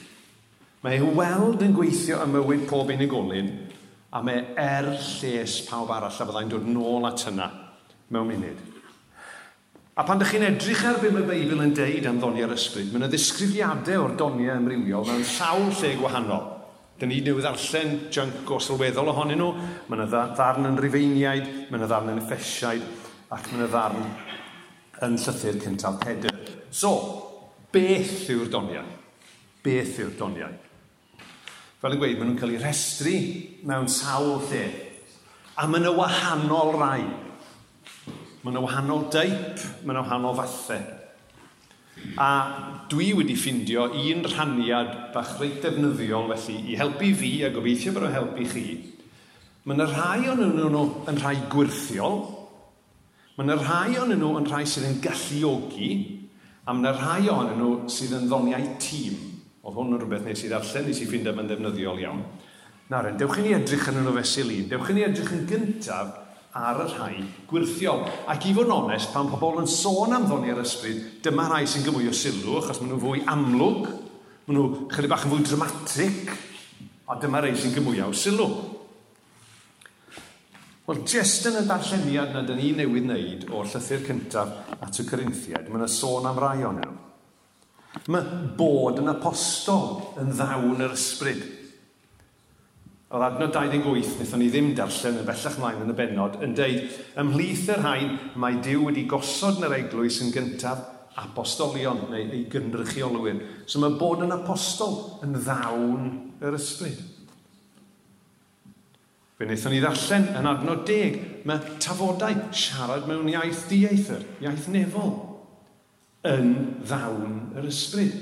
Mae 0.85 0.99
ei 0.99 1.14
weld 1.16 1.64
yn 1.64 1.75
gweithio 1.76 2.21
ym 2.25 2.35
mywyd 2.37 2.66
pob 2.68 2.90
unigolyn 2.92 3.52
a 4.12 4.23
mae 4.25 4.42
er 4.61 4.92
lles 4.95 5.61
pawb 5.68 5.92
arall 5.92 6.21
a 6.23 6.26
byddai'n 6.28 6.52
dod 6.52 6.66
nôl 6.68 7.06
at 7.09 7.25
hynna 7.26 7.49
mewn 8.12 8.28
munud. 8.30 8.59
A 9.97 10.04
pan 10.04 10.21
ydych 10.21 10.35
chi'n 10.35 10.45
edrych 10.50 10.85
ar 10.85 10.99
beth 11.00 11.14
mae 11.14 11.25
Beibl 11.25 11.62
yn 11.64 11.73
deud 11.76 12.06
am 12.09 12.18
ddoniau'r 12.21 12.52
ysbryd, 12.52 12.90
mae 12.92 13.00
yna 13.00 13.09
ddisgrifiadau 13.09 14.02
o'r 14.04 14.14
doniau 14.21 14.59
ymrywiol 14.61 15.09
mewn 15.09 15.25
sawl 15.25 15.71
lle 15.73 15.95
gwahanol. 15.97 16.45
Dyna 17.00 17.12
ni 17.12 17.23
newydd 17.25 17.49
arllen 17.49 17.97
junk 18.12 18.52
o 18.52 18.59
sylweddol 18.61 19.11
ohonyn 19.12 19.40
nhw. 19.40 19.49
Mae 19.88 19.99
yna 19.99 20.06
ddarn 20.37 20.68
yn 20.68 20.78
rifeiniaid, 20.80 21.49
mae 21.71 21.80
yna 21.80 21.88
ddarn 21.88 22.12
yn 22.12 22.21
effesiaid, 22.23 22.85
ac 23.33 23.50
mae 23.50 23.59
yna 23.59 23.71
ddarn 23.73 24.06
yn 25.09 25.18
llythyr 25.21 25.59
cyntaf 25.64 25.99
Pedr. 26.04 26.33
So, 26.73 26.92
beth 27.73 28.30
yw'r 28.33 28.52
doniau? 28.52 28.85
Beth 29.64 30.00
yw'r 30.04 30.16
doniau? 30.21 30.66
fel 31.87 31.95
yn 31.95 32.00
gweud, 32.02 32.19
maen 32.19 32.31
nhw'n 32.33 32.38
cael 32.40 32.55
eu 32.57 32.62
restru 32.64 33.14
mewn 33.69 33.87
sawl 33.90 34.40
lle. 34.50 34.64
A 35.55 35.69
maen 35.71 35.85
nhw 35.87 35.95
wahanol 35.95 36.73
rai. 36.81 37.05
Maen 38.43 38.57
nhw 38.57 38.62
wahanol 38.64 39.05
deip, 39.14 39.61
maen 39.85 39.95
nhw 39.95 40.02
wahanol 40.02 40.35
fathau. 40.40 40.83
A 42.21 42.31
dwi 42.90 43.12
wedi 43.16 43.37
ffindio 43.38 43.87
un 44.02 44.26
rhaniad 44.26 44.90
bach 45.14 45.37
reit 45.40 45.62
defnyddiol 45.62 46.26
felly 46.33 46.73
i 46.73 46.81
helpu 46.81 47.12
fi 47.21 47.31
a 47.47 47.52
gobeithio 47.55 47.95
bod 47.95 48.09
o'n 48.09 48.16
helpu 48.16 48.49
chi. 48.50 48.66
Mae 49.66 49.78
yna 49.78 49.87
rhai 49.93 50.26
o'n 50.33 50.43
nhw 50.43 50.83
yn 51.07 51.23
rhai 51.23 51.37
gwirthiol, 51.55 52.19
mae 53.37 53.47
yna 53.47 53.61
rhai 53.62 53.97
o'n 54.02 54.14
nhw 54.16 54.35
yn 54.43 54.50
rhai 54.50 54.64
sydd 54.66 54.90
yn 54.90 55.00
galluogi, 55.07 55.93
a 56.66 56.75
mae 56.75 56.83
yna 56.83 56.99
rhai 56.99 57.31
o'n 57.31 57.57
nhw 57.62 57.73
sydd 57.95 58.19
yn 58.19 58.26
ddoniau 58.26 58.71
tîm. 58.83 59.36
Oedd 59.67 59.75
hwn 59.75 59.97
yn 59.97 60.03
rhywbeth 60.03 60.29
nes 60.29 60.45
i 60.47 60.51
ddarllen, 60.51 60.85
nes 60.87 61.01
i 61.03 61.09
ffind 61.09 61.27
am 61.27 61.41
yn 61.43 61.49
ddefnyddiol 61.51 62.05
iawn. 62.05 62.21
Nawr, 62.93 63.09
dewch 63.19 63.41
i 63.41 63.43
ni 63.43 63.55
edrych 63.57 63.89
yn 63.91 63.99
yr 63.99 64.13
ofesil 64.13 64.53
un. 64.55 64.69
Dewch 64.71 64.93
i 64.93 64.95
ni 64.95 65.03
edrych 65.03 65.33
yn 65.35 65.47
gyntaf 65.51 66.13
ar 66.57 66.85
y 66.85 66.87
rhai 66.93 67.25
gwirthiol. 67.51 68.05
Ac 68.31 68.47
i 68.47 68.55
fod 68.55 68.69
yn 68.69 68.77
onest, 68.77 69.11
pan 69.13 69.27
pobl 69.33 69.59
yn 69.65 69.71
sôn 69.71 70.15
am 70.15 70.29
ddoni 70.29 70.53
ar 70.55 70.63
ysbryd, 70.63 71.01
dyma 71.25 71.49
rhai 71.51 71.65
sy'n 71.69 71.85
gymwy 71.87 72.07
o 72.07 72.15
sylw, 72.15 72.61
achos 72.61 72.81
maen 72.81 72.93
nhw'n 72.95 73.03
fwy 73.03 73.25
amlwg, 73.33 73.91
maen 74.47 74.59
nhw 74.61 74.87
chydig 74.95 75.13
bach 75.13 75.27
yn 75.27 75.35
fwy 75.35 75.45
dramatic, 75.49 76.33
a 77.11 77.19
dyma 77.21 77.43
rhai 77.43 77.57
sy'n 77.59 77.75
gymwy 77.75 78.05
o 78.07 78.13
sylw. 78.15 78.47
Wel, 80.87 81.03
jyst 81.11 81.51
yn 81.51 81.59
y 81.59 81.65
darlleniad 81.67 82.31
na 82.31 82.45
dyn 82.47 82.63
ni 82.63 82.71
newydd 82.79 83.11
wneud 83.11 83.49
o'r 83.51 83.67
llythyr 83.73 84.07
cyntaf 84.07 84.79
at 84.79 85.03
y 85.03 85.09
Corinthiad, 85.11 85.67
maen 85.67 85.83
yna 85.83 85.91
sôn 85.91 86.31
am 86.31 86.39
rai 86.39 86.61
o'n 86.63 86.79
nhw. 86.79 86.95
Mae 88.13 88.41
bod 88.59 89.01
yn 89.03 89.11
apostol 89.11 90.19
yn 90.23 90.31
ddawn 90.37 90.83
yr 90.85 90.95
ysbryd. 90.95 91.45
Oedd 93.07 93.23
adnod 93.23 93.55
28, 93.55 94.17
wnaethon 94.19 94.41
ni 94.43 94.51
ddim 94.51 94.73
darllen 94.79 95.21
yn 95.21 95.27
bellach 95.27 95.59
mlaen 95.61 95.83
yn 95.85 95.93
y 95.93 95.97
benod, 95.99 96.39
yn 96.43 96.55
deud, 96.59 96.95
ymhlith 97.23 97.69
yr 97.71 97.85
hain, 97.85 98.17
mae 98.35 98.59
Dyw 98.63 98.89
wedi 98.89 99.05
gosod 99.11 99.61
yn 99.61 99.69
yr 99.69 99.77
eglwys 99.79 100.19
yn 100.25 100.33
gyntaf 100.35 100.83
apostolion 101.23 102.09
neu 102.11 102.25
ei 102.25 102.43
gynrychiolwyr. 102.53 103.39
So 103.67 103.83
mae 103.83 103.95
bod 103.99 104.25
yn 104.27 104.35
apostol 104.35 104.99
yn 105.25 105.39
ddawn 105.39 106.11
yr 106.43 106.59
ysbryd. 106.59 106.99
Fe 109.37 109.45
wnaethon 109.45 109.75
ni 109.75 109.81
ddarllen 109.85 110.29
yn 110.41 110.51
adnod 110.51 110.85
10, 110.89 111.17
mae 111.49 111.79
tafodau 111.83 112.39
siarad 112.57 113.09
mewn 113.09 113.29
iaith 113.33 113.67
dieithr, 113.71 114.23
iaith 114.45 114.71
nefol 114.73 115.15
yn 116.26 116.50
ddawn 116.87 117.38
yr 117.56 117.68
ysbryd. 117.71 118.16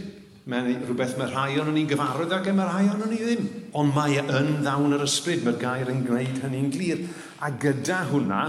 Mae'n 0.45 0.85
rhywbeth 0.85 1.15
mae 1.17 1.31
rhai 1.31 1.57
o'n 1.61 1.71
ni'n 1.73 1.89
gyfarwydd 1.89 2.35
ac 2.37 2.51
e, 2.51 2.53
mae 2.53 2.69
rhai 2.69 2.89
o'n 2.93 3.05
ni 3.09 3.21
ddim. 3.23 3.47
Ond 3.81 3.95
mae 3.97 4.19
e 4.21 4.25
yn 4.29 4.51
ddawn 4.61 4.93
yr 4.93 5.05
ysbryd, 5.07 5.45
mae'r 5.47 5.61
gair 5.63 5.93
yn 5.93 6.03
gwneud 6.05 6.43
hynny'n 6.45 6.73
glir. 6.75 7.05
A 7.41 7.49
gyda 7.61 8.03
hwnna, 8.11 8.41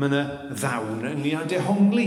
mae 0.00 0.08
yna 0.08 0.22
ddawn 0.54 1.04
yn 1.10 1.26
ei 1.26 1.34
adehongli. 1.36 2.06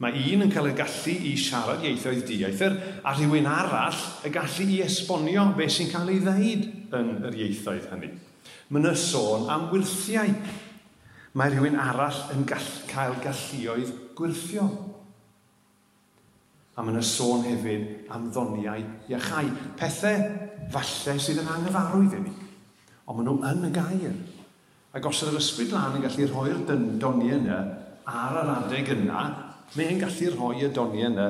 Mae 0.00 0.20
un 0.32 0.46
yn 0.46 0.52
cael 0.52 0.70
y 0.70 0.74
gallu 0.76 1.14
i 1.28 1.32
siarad 1.40 1.82
ieithoedd 1.84 2.22
dieithyr, 2.28 2.76
a 3.04 3.12
rhywun 3.16 3.48
arall 3.48 4.04
y 4.24 4.32
gallu 4.32 4.68
i 4.72 4.78
esbonio 4.84 5.50
beth 5.56 5.74
sy'n 5.76 5.90
cael 5.92 6.12
ei 6.12 6.20
ddeud 6.24 6.68
yn 7.00 7.10
yr 7.28 7.40
ieithoedd 7.46 7.88
hynny. 7.92 8.12
Mae 8.68 8.80
yna 8.84 8.94
sôn 8.96 9.48
am 9.52 9.68
wirthiau. 9.72 10.36
Mae 11.36 11.52
rhywun 11.52 11.76
arall 11.80 12.20
yn 12.34 12.44
gall, 12.48 12.70
cael 12.90 13.16
galluoedd 13.24 13.92
gwirthio. 14.18 14.68
A 16.76 16.82
maen 16.82 16.96
nhw'n 16.96 17.06
sôn 17.06 17.44
hefyd 17.44 18.10
am 18.14 18.28
ddoniau 18.30 18.84
iachau. 19.10 19.50
Pethau 19.78 20.22
falle 20.72 21.16
sydd 21.20 21.42
yn 21.42 21.50
anghyfarwydd 21.54 22.18
i 22.18 22.22
ni. 22.24 22.34
Ond 23.06 23.18
maen 23.18 23.28
nhw 23.28 23.36
yn 23.50 23.66
y 23.68 23.72
gair. 23.74 24.16
Ac 24.94 25.06
os 25.06 25.22
yr 25.26 25.38
ysbryd 25.38 25.74
lan 25.74 25.98
yn 25.98 26.04
gallu 26.06 26.28
rhoi'r 26.30 26.62
doniau 26.98 27.36
yna 27.36 27.58
ar 28.10 28.40
yr 28.40 28.52
adeg 28.56 28.92
yna, 28.96 29.24
mae'n 29.76 30.00
gallu 30.02 30.32
rhoi 30.34 30.64
y 30.66 30.70
doniau 30.74 31.10
yna 31.12 31.26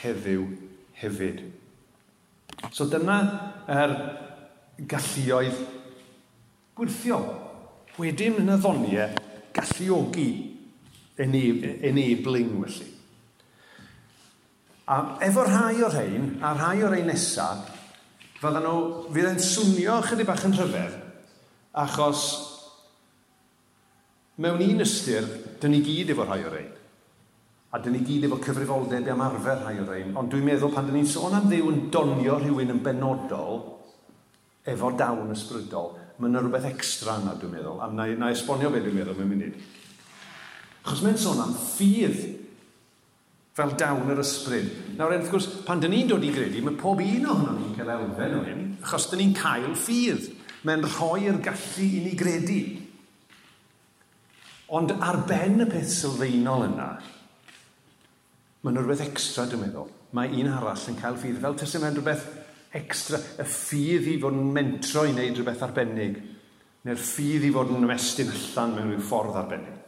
heddiw 0.00 0.46
hefyd. 1.00 1.42
So 2.72 2.88
dyna 2.88 3.18
yr 3.68 3.92
er 3.92 3.96
galluoedd 4.88 5.60
gwirthio. 6.76 7.20
Wedyn 7.96 8.42
yn 8.42 8.52
y 8.52 8.58
ddoniau, 8.60 9.22
galluogi 9.56 10.28
enabling 11.16 12.52
felly. 12.60 12.95
A 14.86 15.18
efo 15.26 15.42
rhai 15.42 15.80
o'r 15.82 15.90
rhain, 15.90 16.26
a 16.38 16.52
rhai 16.54 16.84
o'r 16.86 16.92
rhain 16.94 17.08
nesaf, 17.10 17.72
fydden 18.38 18.62
nhw, 18.62 18.76
fydd 19.10 19.30
e'n 19.32 19.40
swnio 19.42 19.96
chydig 20.06 20.28
bach 20.28 20.44
yn 20.46 20.54
rhyfedd, 20.54 20.94
achos 21.82 22.22
mewn 24.38 24.62
un 24.62 24.84
ystyr, 24.84 25.26
dyn 25.58 25.74
ni 25.74 25.82
gyd 25.82 26.14
efo 26.14 26.28
rhai 26.28 26.44
o'r 26.44 26.54
rhain. 26.54 26.70
A 27.74 27.82
dyn 27.82 27.96
ni 27.96 28.04
gyd 28.06 28.28
efo 28.28 28.38
cyfrifoldeb 28.46 29.10
am 29.10 29.26
arfer 29.26 29.58
rhai 29.64 29.74
o'r 29.82 29.90
rhain. 29.90 30.14
Ond 30.14 30.30
dwi'n 30.30 30.46
meddwl 30.46 30.70
pan 30.76 30.86
dyn 30.86 31.00
ni'n 31.00 31.10
sôn 31.10 31.34
am 31.34 31.50
ddew 31.50 31.66
yn 31.72 31.82
donio 31.90 32.38
rhywun 32.38 32.70
yn 32.76 32.82
benodol, 32.86 33.62
efo 34.70 34.94
dawn 34.94 35.34
ysbrydol, 35.34 35.96
mae 36.20 36.30
yna 36.30 36.46
rhywbeth 36.46 36.70
extra 36.70 37.18
yna, 37.18 37.34
dwi'n 37.40 37.58
meddwl. 37.58 37.82
A 37.82 37.90
na, 37.90 38.06
na 38.22 38.30
esbonio 38.30 38.70
beth 38.70 38.86
dwi'n 38.86 39.00
meddwl 39.00 39.18
mewn 39.18 39.34
munud. 39.34 39.62
Achos 40.86 41.02
mae'n 41.02 41.18
sôn 41.18 41.42
am 41.42 41.58
ffydd 41.58 42.45
fel 43.56 43.72
dawn 43.80 44.10
yr 44.12 44.20
ysbryd. 44.20 44.72
Nawr, 44.98 45.14
wrth 45.16 45.30
gwrs, 45.32 45.46
pan 45.64 45.80
dyn 45.80 45.94
ni'n 45.94 46.10
dod 46.10 46.24
i 46.26 46.32
gredu, 46.34 46.60
mae 46.64 46.76
pob 46.76 47.00
un 47.00 47.28
ohono 47.32 47.54
ni'n 47.56 47.76
cael 47.78 47.92
elfen 47.94 48.36
o 48.36 48.42
hyn, 48.44 48.64
achos 48.84 49.08
dyn 49.08 49.22
ni'n 49.22 49.36
cael 49.38 49.72
ffydd. 49.80 50.28
Mae'n 50.66 50.84
rhoi'r 50.84 51.40
gallu 51.44 51.86
i 51.86 52.02
ni 52.04 52.12
gredu. 52.18 52.60
Ond 54.76 54.92
ar 54.98 55.22
ben 55.28 55.62
y 55.62 55.68
peth 55.70 55.88
sylfaenol 55.94 56.66
yna, 56.66 56.90
mae 58.60 58.74
yna 58.74 58.82
rhywbeth 58.82 59.06
extra, 59.06 59.46
dwi'n 59.48 59.62
meddwl. 59.62 59.92
Mae 60.16 60.32
un 60.42 60.52
arall 60.52 60.88
yn 60.90 61.00
cael 61.00 61.16
ffydd. 61.20 61.40
Fel 61.40 61.60
tysyn 61.60 61.84
mae'n 61.84 61.96
rhywbeth 61.96 62.24
extra, 62.76 63.20
y 63.40 63.46
ffydd 63.46 64.08
i 64.10 64.16
fod 64.20 64.36
yn 64.36 64.50
mentro 64.52 65.06
i 65.06 65.14
wneud 65.14 65.38
rhywbeth 65.38 65.64
arbennig, 65.64 66.18
neu'r 66.84 67.00
ffydd 67.00 67.46
i 67.46 67.52
fod 67.54 67.72
yn 67.72 67.86
ymestyn 67.86 68.32
allan 68.34 68.74
mewn 68.76 68.90
rhyw 68.92 69.06
ffordd 69.06 69.38
arbennig. 69.40 69.78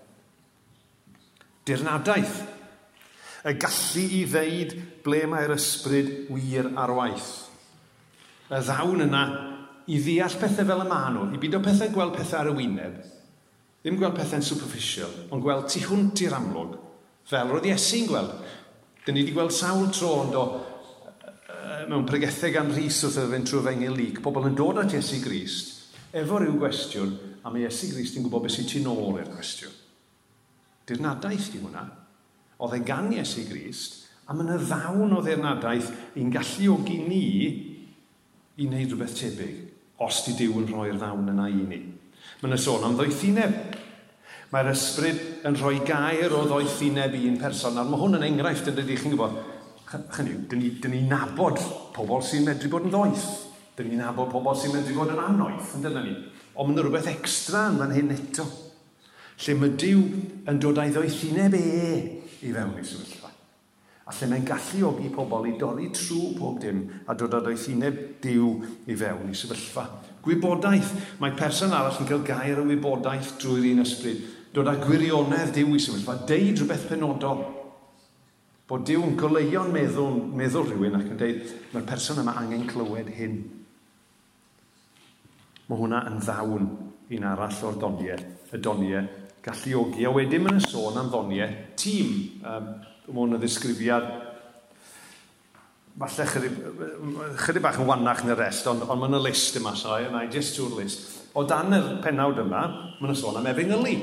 Dirnadaeth 1.68 2.38
y 3.48 3.54
gallu 3.56 4.04
i 4.18 4.22
ddeud 4.28 4.74
ble 5.04 5.22
mae'r 5.30 5.54
ysbryd 5.56 6.10
wir 6.34 6.72
ar 6.78 6.92
waith. 6.96 7.30
Y 8.48 8.60
ddawn 8.64 9.06
yna 9.06 9.22
i 9.88 10.00
ddeall 10.04 10.36
pethau 10.40 10.68
fel 10.68 10.84
y 10.84 10.88
maen 10.88 11.16
nhw, 11.16 11.28
i 11.32 11.40
byd 11.40 11.58
o 11.58 11.62
pethau 11.64 11.92
gweld 11.94 12.16
pethau 12.16 12.42
ar 12.42 12.50
y 12.52 12.56
wyneb, 12.58 12.98
ddim 13.82 13.98
gweld 14.00 14.16
pethau'n 14.18 14.44
superficial, 14.44 15.12
ond 15.32 15.44
gweld 15.44 15.68
tu 15.72 15.80
hwnt 15.86 16.24
i'r 16.26 16.36
amlwg, 16.36 16.76
fel 17.28 17.52
roedd 17.52 17.68
Iesu'n 17.70 18.08
gweld. 18.08 18.34
Dyn 19.06 19.16
ni 19.16 19.22
wedi 19.24 19.36
gweld 19.36 19.54
sawl 19.56 19.88
tro 19.94 20.10
ond 20.24 20.36
o 20.36 20.44
mewn 21.88 22.06
pregethau 22.08 22.52
gan 22.52 22.72
Rhys 22.72 23.00
wrth 23.06 23.20
oedd 23.22 23.36
yn 23.38 23.46
trwy 23.48 23.62
fengil 23.64 23.96
lig, 23.96 24.20
pobl 24.24 24.48
yn 24.48 24.56
dod 24.58 24.80
at 24.82 24.92
Iesu 24.96 25.20
Grist, 25.24 25.94
efo 26.16 26.40
rhyw 26.40 26.56
gwestiwn, 26.60 27.14
a 27.44 27.52
mae 27.52 27.64
Iesu 27.64 27.92
Grist 27.94 28.18
yn 28.18 28.26
gwybod 28.26 28.44
beth 28.44 28.56
sy'n 28.58 28.68
tu 28.68 28.82
nôl 28.84 29.20
i'r 29.20 29.30
gwestiwn. 29.30 29.72
Dirnadaeth 30.88 31.50
di 31.52 31.62
hwnna 31.62 31.84
oedd 32.58 32.76
e 32.76 32.82
gan 32.86 33.12
Iesu 33.14 33.44
Grist, 33.48 34.04
a 34.28 34.34
mae'n 34.36 34.56
y 34.56 34.60
ddawn 34.60 35.14
o 35.16 35.22
ddirnadaeth 35.24 35.90
i'n 36.20 36.32
galluogi 36.34 36.98
ni 37.06 37.24
i 38.58 38.66
wneud 38.66 38.92
rhywbeth 38.92 39.14
tebyg, 39.16 39.60
os 40.04 40.24
di 40.26 40.34
Dyw 40.38 40.58
yn 40.60 40.66
rhoi'r 40.68 40.98
ddawn 40.98 41.30
yna 41.32 41.46
i 41.48 41.62
ni. 41.62 41.78
Mae'n 42.42 42.56
y 42.56 42.58
sôn 42.60 42.84
am 42.86 42.96
ddoethineb. 42.98 43.54
Mae'r 44.52 44.70
ysbryd 44.72 45.46
yn 45.48 45.58
rhoi 45.60 45.78
gair 45.86 46.32
o 46.34 46.42
ddoethineb 46.48 47.14
i 47.18 47.24
un 47.28 47.38
person, 47.40 47.78
a 47.78 47.84
mae 47.84 48.00
hwn 48.00 48.18
yn 48.18 48.26
enghraifft 48.30 48.70
yn 48.70 48.78
dydy, 48.78 48.96
chi'n 48.98 49.14
gwybod, 49.14 49.38
chynnyw, 49.88 50.44
dyn 50.50 50.62
ni, 50.62 50.70
dyn 50.82 50.94
ni 50.96 51.02
nabod 51.08 51.60
pobl 51.96 52.24
sy'n 52.24 52.46
medru 52.48 52.72
bod 52.72 52.88
yn 52.88 52.94
ddoeth. 52.94 53.26
Dyn 53.78 53.92
ni'n 53.92 54.02
nabod 54.02 54.32
pobl 54.32 54.56
sy'n 54.58 54.74
medru 54.74 54.96
bod 54.96 55.12
yn 55.14 55.20
anoeth, 55.22 55.74
yn 55.76 55.84
dyna 55.84 56.04
ni. 56.04 56.14
Ond 56.58 56.72
mae'n 56.72 56.82
rhywbeth 56.82 57.10
extra 57.12 57.68
yn 57.70 57.78
fan 57.80 57.94
hyn 57.96 58.14
eto. 58.16 58.48
Lle 59.44 59.54
mae 59.60 59.76
Dyw 59.78 60.00
yn 60.50 60.58
dod 60.58 60.80
â'i 60.82 60.90
ddoethineb 60.94 61.54
e 61.54 61.66
i 62.42 62.52
fewn 62.52 62.78
i 62.78 62.86
sefyllfa. 62.86 63.32
A 64.08 64.14
lle 64.16 64.28
mae'n 64.30 64.46
galluogi 64.48 65.10
pobl 65.12 65.50
i 65.50 65.56
dorri 65.60 65.90
trwy 65.92 66.32
pob 66.38 66.56
dim 66.62 66.80
a 67.06 67.16
dod 67.18 67.34
ar 67.36 67.50
oethineb 67.50 67.98
diw 68.24 68.54
i 68.88 68.96
fewn 68.96 69.28
i 69.28 69.36
sefyllfa. 69.36 69.84
Gwybodaeth. 70.24 70.94
Mae 71.20 71.36
person 71.36 71.74
arall 71.76 72.00
yn 72.00 72.08
cael 72.08 72.24
gair 72.24 72.62
o 72.62 72.64
wybodaeth 72.68 73.34
drwy'r 73.42 73.68
un 73.74 73.84
ysbryd. 73.84 74.24
Dod 74.56 74.70
â 74.70 74.78
gwirionedd 74.80 75.52
diw 75.58 75.76
i 75.76 75.82
sefyllfa. 75.82 76.22
Deud 76.30 76.62
rhywbeth 76.62 76.88
penodol. 76.88 77.44
Bod 78.68 78.88
diw 78.88 79.04
yn 79.04 79.14
goleio'n 79.16 79.70
meddwl, 79.72 80.18
meddwl 80.36 80.66
rhywun 80.68 80.98
ac 80.98 81.12
yn 81.12 81.20
deud, 81.20 81.54
mae'r 81.72 81.86
person 81.88 82.20
yma 82.20 82.34
angen 82.36 82.66
clywed 82.68 83.08
hyn. 83.16 83.38
Mae 85.68 85.80
hwnna 85.80 86.02
yn 86.08 86.20
ddawn 86.20 86.68
un 87.16 87.24
arall 87.28 87.64
o'r 87.64 87.80
doniau, 87.80 88.20
y 88.52 88.60
doniau 88.60 89.08
galluogi. 89.44 90.06
A 90.06 90.12
wedyn 90.14 90.44
maen 90.44 90.62
sôn 90.64 90.98
am 91.00 91.10
ddoniau 91.12 91.74
tîm. 91.78 92.14
Um, 92.42 92.72
Mae 93.08 93.22
hwn 93.22 93.38
yn 93.38 93.40
ddisgrifiad 93.40 94.08
falle 95.98 96.26
chydig, 96.28 96.58
chydig 97.40 97.64
bach 97.64 97.78
yn 97.80 97.88
wannach 97.88 98.20
yn 98.22 98.34
y 98.34 98.36
rest, 98.38 98.68
ond, 98.70 98.84
ond 98.84 99.00
mae'n 99.00 99.16
y 99.18 99.22
list 99.24 99.56
yma, 99.58 99.72
so 99.74 99.96
and 99.96 100.14
I 100.14 100.28
just 100.30 100.54
tour 100.56 100.76
list. 100.76 101.08
O 101.34 101.42
dan 101.48 101.74
y 101.74 101.80
penawd 102.04 102.38
yma, 102.44 102.62
mae'n 103.00 103.18
sôn 103.18 103.40
am 103.40 103.48
Efin 103.50 103.72
Yli. 103.74 103.96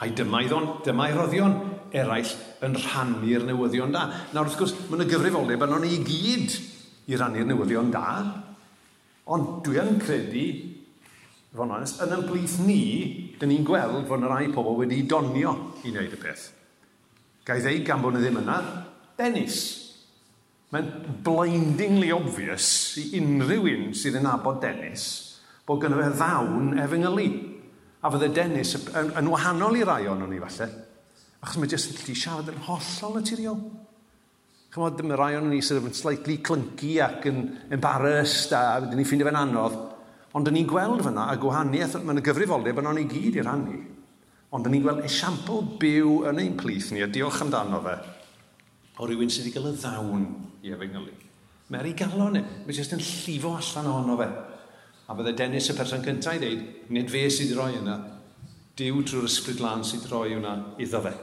A'i 0.00 0.14
dyma 0.16 0.40
i 0.40 0.48
ddon, 0.48 0.70
dyma 0.86 1.10
i 1.10 1.16
roddion 1.16 1.58
eraill 1.92 2.30
yn 2.64 2.78
rhannu'r 2.78 3.44
newyddion 3.50 3.92
da. 3.92 4.06
Nawr, 4.32 4.48
wrth 4.48 4.60
gwrs, 4.62 4.76
mae'n 4.88 5.04
y 5.04 5.08
gyfrifoldeb 5.10 5.66
arno 5.66 5.82
ni 5.82 5.92
i 5.98 6.00
gyd 6.06 6.56
i 7.10 7.18
rannu'r 7.18 7.50
newyddion 7.50 7.90
da, 7.92 8.06
ond 9.30 9.60
dwi 9.66 9.82
yn 9.82 9.98
credu 10.00 10.46
fo'n 11.56 11.74
onest, 11.76 12.00
yn 12.04 12.14
ymblith 12.14 12.58
ni, 12.62 12.82
dyn 13.40 13.50
ni'n 13.50 13.66
gweld 13.66 14.04
fod 14.08 14.20
yna 14.20 14.30
rai 14.30 14.50
pobl 14.54 14.78
wedi 14.78 15.02
donio 15.08 15.54
i 15.82 15.90
wneud 15.90 16.14
y 16.14 16.20
peth. 16.20 16.46
Ga'i 17.46 17.62
ddeud 17.64 17.86
gan 17.86 18.02
bod 18.02 18.14
nhw 18.14 18.22
ddim 18.22 18.42
yna, 18.44 18.58
Dennis. 19.18 19.58
Mae'n 20.70 20.90
blindingly 21.26 22.12
obvious 22.14 22.68
i 23.02 23.08
unrhyw 23.18 23.66
un 23.72 23.90
sydd 23.98 24.20
yn 24.20 24.28
abod 24.30 24.60
Dennis 24.62 25.08
bod 25.66 25.82
gynnu 25.82 25.98
fe 25.98 26.10
ddawn 26.18 26.72
efengylu. 26.82 27.26
A 28.00 28.10
fydde 28.10 28.30
Dennis 28.34 28.72
yn, 28.78 29.10
yn 29.18 29.28
wahanol 29.28 29.76
i 29.76 29.84
rai 29.84 30.06
o'n 30.08 30.22
ni 30.30 30.38
falle, 30.40 30.70
achos 31.44 31.58
mae 31.60 31.68
jyst 31.68 31.90
yn 31.92 31.98
gallu 31.98 32.16
siarad 32.16 32.48
yn 32.48 32.62
hollol 32.64 33.16
naturiol. 33.18 33.60
Chymod, 34.70 34.96
dyma 34.96 35.18
rai 35.18 35.34
o'n 35.36 35.50
ni 35.50 35.60
sydd 35.62 35.84
yn 35.84 35.96
slightly 35.98 36.38
clunky 36.46 36.94
ac 37.04 37.26
yn 37.28 37.42
embarrassed 37.74 38.54
a 38.56 38.78
wedyn 38.80 39.02
ni 39.02 39.06
ffeindio 39.06 39.28
fe'n 39.28 39.40
anodd. 39.42 39.78
Ond 40.36 40.46
dyn 40.46 40.54
ni'n 40.54 40.68
gweld 40.70 41.02
fyna 41.02 41.26
y 41.32 41.38
gwahaniaeth, 41.42 41.96
mae 42.06 42.20
y 42.20 42.26
gyfrifoldeb 42.26 42.78
yn 42.78 42.90
o'n 42.90 43.00
ni 43.00 43.06
gyd 43.10 43.40
i'r 43.40 43.48
rannu. 43.48 43.80
Ond 44.54 44.66
dyn 44.66 44.76
ni'n 44.76 44.84
gweld 44.84 45.02
esiampl 45.06 45.64
byw 45.80 46.20
yn 46.30 46.38
ein 46.42 46.54
plith 46.58 46.92
ni, 46.94 47.02
a 47.02 47.08
diolch 47.10 47.40
amdano 47.42 47.80
fe, 47.82 47.96
o 49.00 49.08
rywun 49.08 49.32
sydd 49.32 49.48
wedi 49.48 49.54
cael 49.56 49.68
y 49.72 49.74
ddawn 49.78 50.24
i 50.62 50.72
efengylu. 50.74 51.16
Mae'r 51.70 51.86
ei 51.90 51.96
galon 51.98 52.34
ni, 52.34 52.42
mae 52.66 52.74
jyst 52.74 52.94
yn 52.94 53.02
llifo 53.02 53.56
allan 53.58 53.90
ohono 53.90 54.16
fe. 54.18 54.28
A 55.10 55.14
bydde 55.18 55.34
Dennis 55.38 55.70
y 55.70 55.76
person 55.78 56.02
cyntaf 56.04 56.38
i 56.38 56.42
ddeud, 56.42 56.64
nid 56.94 57.10
fe 57.10 57.24
sydd 57.30 57.56
roi 57.58 57.72
yna, 57.78 57.96
diw 58.78 59.02
drwy'r 59.02 59.26
ysbryd 59.26 59.62
lan 59.62 59.82
sydd 59.86 60.06
roi 60.10 60.36
yna 60.36 60.54
iddo 60.82 61.00
fe. 61.06 61.14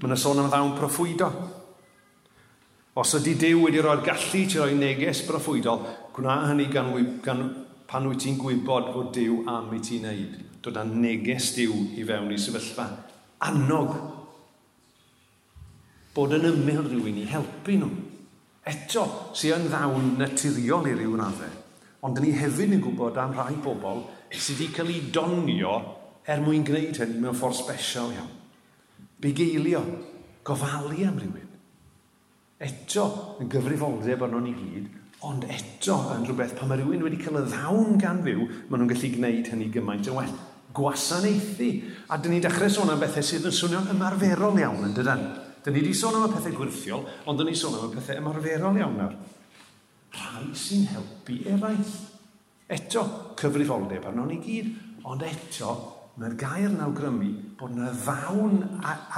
Mae 0.00 0.08
yna 0.08 0.18
sôn 0.20 0.40
am 0.40 0.48
ddawn 0.52 0.72
proffwydo. 0.78 1.28
Os 3.00 3.14
ydy 3.16 3.32
Dyw 3.40 3.62
wedi 3.64 3.80
roi'r 3.80 4.02
gallu 4.04 4.44
ti 4.44 4.60
roi 4.60 4.74
neges 4.76 5.22
proffwydol, 5.24 5.84
gwna 6.12 6.34
hynny 6.50 6.66
gan, 6.72 6.90
gan, 7.24 7.44
pan 7.92 8.06
wyt 8.08 8.22
ti'n 8.24 8.38
gwybod 8.40 8.86
fod 8.94 9.10
Dyw 9.12 9.42
am 9.52 9.66
i 9.76 9.78
ti'n 9.84 10.06
neud, 10.06 10.36
dod 10.64 10.78
â 10.80 10.84
neges 10.88 11.50
Dyw 11.52 11.74
i 12.00 12.06
fewn 12.08 12.30
i 12.32 12.38
sefyllfa 12.40 12.86
annog. 13.44 13.90
Bod 16.16 16.32
yn 16.38 16.48
ymyl 16.48 16.86
rhywun 16.86 17.18
i 17.20 17.26
helpu 17.28 17.76
nhw. 17.76 17.90
Eto, 18.72 19.04
sy'n 19.36 19.58
yn 19.58 19.68
ddawn 19.68 20.08
naturiol 20.16 20.88
i 20.88 20.94
ryw 20.96 21.18
raddau. 21.20 21.58
Ond 22.08 22.22
ni 22.24 22.32
hefyd 22.38 22.72
yn 22.78 22.80
gwybod 22.80 23.20
am 23.20 23.36
rai 23.36 23.58
bobl 23.60 24.06
sydd 24.32 24.62
wedi 24.62 24.72
cael 24.72 24.94
ei 24.94 25.04
donio 25.12 25.74
er 26.24 26.40
mwyn 26.40 26.64
gwneud 26.64 26.96
hynny 26.96 27.20
mewn 27.20 27.36
ffordd 27.36 27.60
special 27.60 28.14
iawn. 28.16 28.32
Bigeilio, 29.20 29.84
gofalu 30.48 31.04
am 31.10 31.20
rhywun. 31.20 31.52
Eto, 32.62 33.04
yn 33.42 33.52
gyfrifoldeb 33.52 34.24
arno 34.24 34.40
ni 34.40 34.56
gyd, 34.56 34.88
Ond 35.22 35.44
eto 35.46 35.96
yn 36.16 36.24
rhywbeth, 36.26 36.56
pan 36.58 36.66
mae 36.66 36.80
rhywun 36.80 37.04
wedi 37.04 37.18
cael 37.20 37.38
y 37.38 37.44
ddawn 37.46 37.98
gan 38.02 38.24
fyw, 38.24 38.42
maen 38.66 38.82
nhw'n 38.82 38.88
gallu 38.90 39.10
gwneud 39.12 39.50
hynny 39.52 39.68
gymaint 39.70 40.08
yn 40.10 40.16
well. 40.16 40.32
Gwasanaethu. 40.74 41.68
A 42.10 42.18
dyn 42.18 42.34
ni 42.34 42.40
dechrau 42.42 42.72
sôn 42.72 42.90
am 42.90 42.98
bethau 42.98 43.22
sydd 43.22 43.46
yn 43.46 43.54
swnio'n 43.54 43.92
ymarferol 43.92 44.58
iawn 44.58 44.88
yn 44.88 44.96
dydyn. 44.96 45.22
Dyn 45.62 45.76
ni 45.76 45.84
wedi 45.84 45.94
sôn 45.94 46.18
am 46.18 46.26
y 46.26 46.32
pethau 46.32 46.56
gwirthiol, 46.56 47.04
ond 47.30 47.38
dyn 47.38 47.52
ni 47.52 47.54
sôn 47.58 47.76
am 47.78 47.86
y 47.86 47.94
pethau 47.94 48.18
ymarferol 48.18 48.80
iawn 48.80 48.98
nawr. 48.98 49.14
Rhai 50.16 50.48
sy'n 50.58 50.88
helpu 50.90 51.38
eraill. 51.52 51.94
Eto, 52.72 53.04
cyfrifoldeb 53.38 54.10
arno 54.10 54.26
ni 54.26 54.40
gyd. 54.42 54.72
Ond 55.06 55.22
eto, 55.28 55.76
mae'r 56.18 56.34
gair 56.40 56.66
yn 56.66 56.82
awgrymu 56.82 57.30
bod 57.60 57.76
yna 57.76 57.92
ddawn 58.02 58.58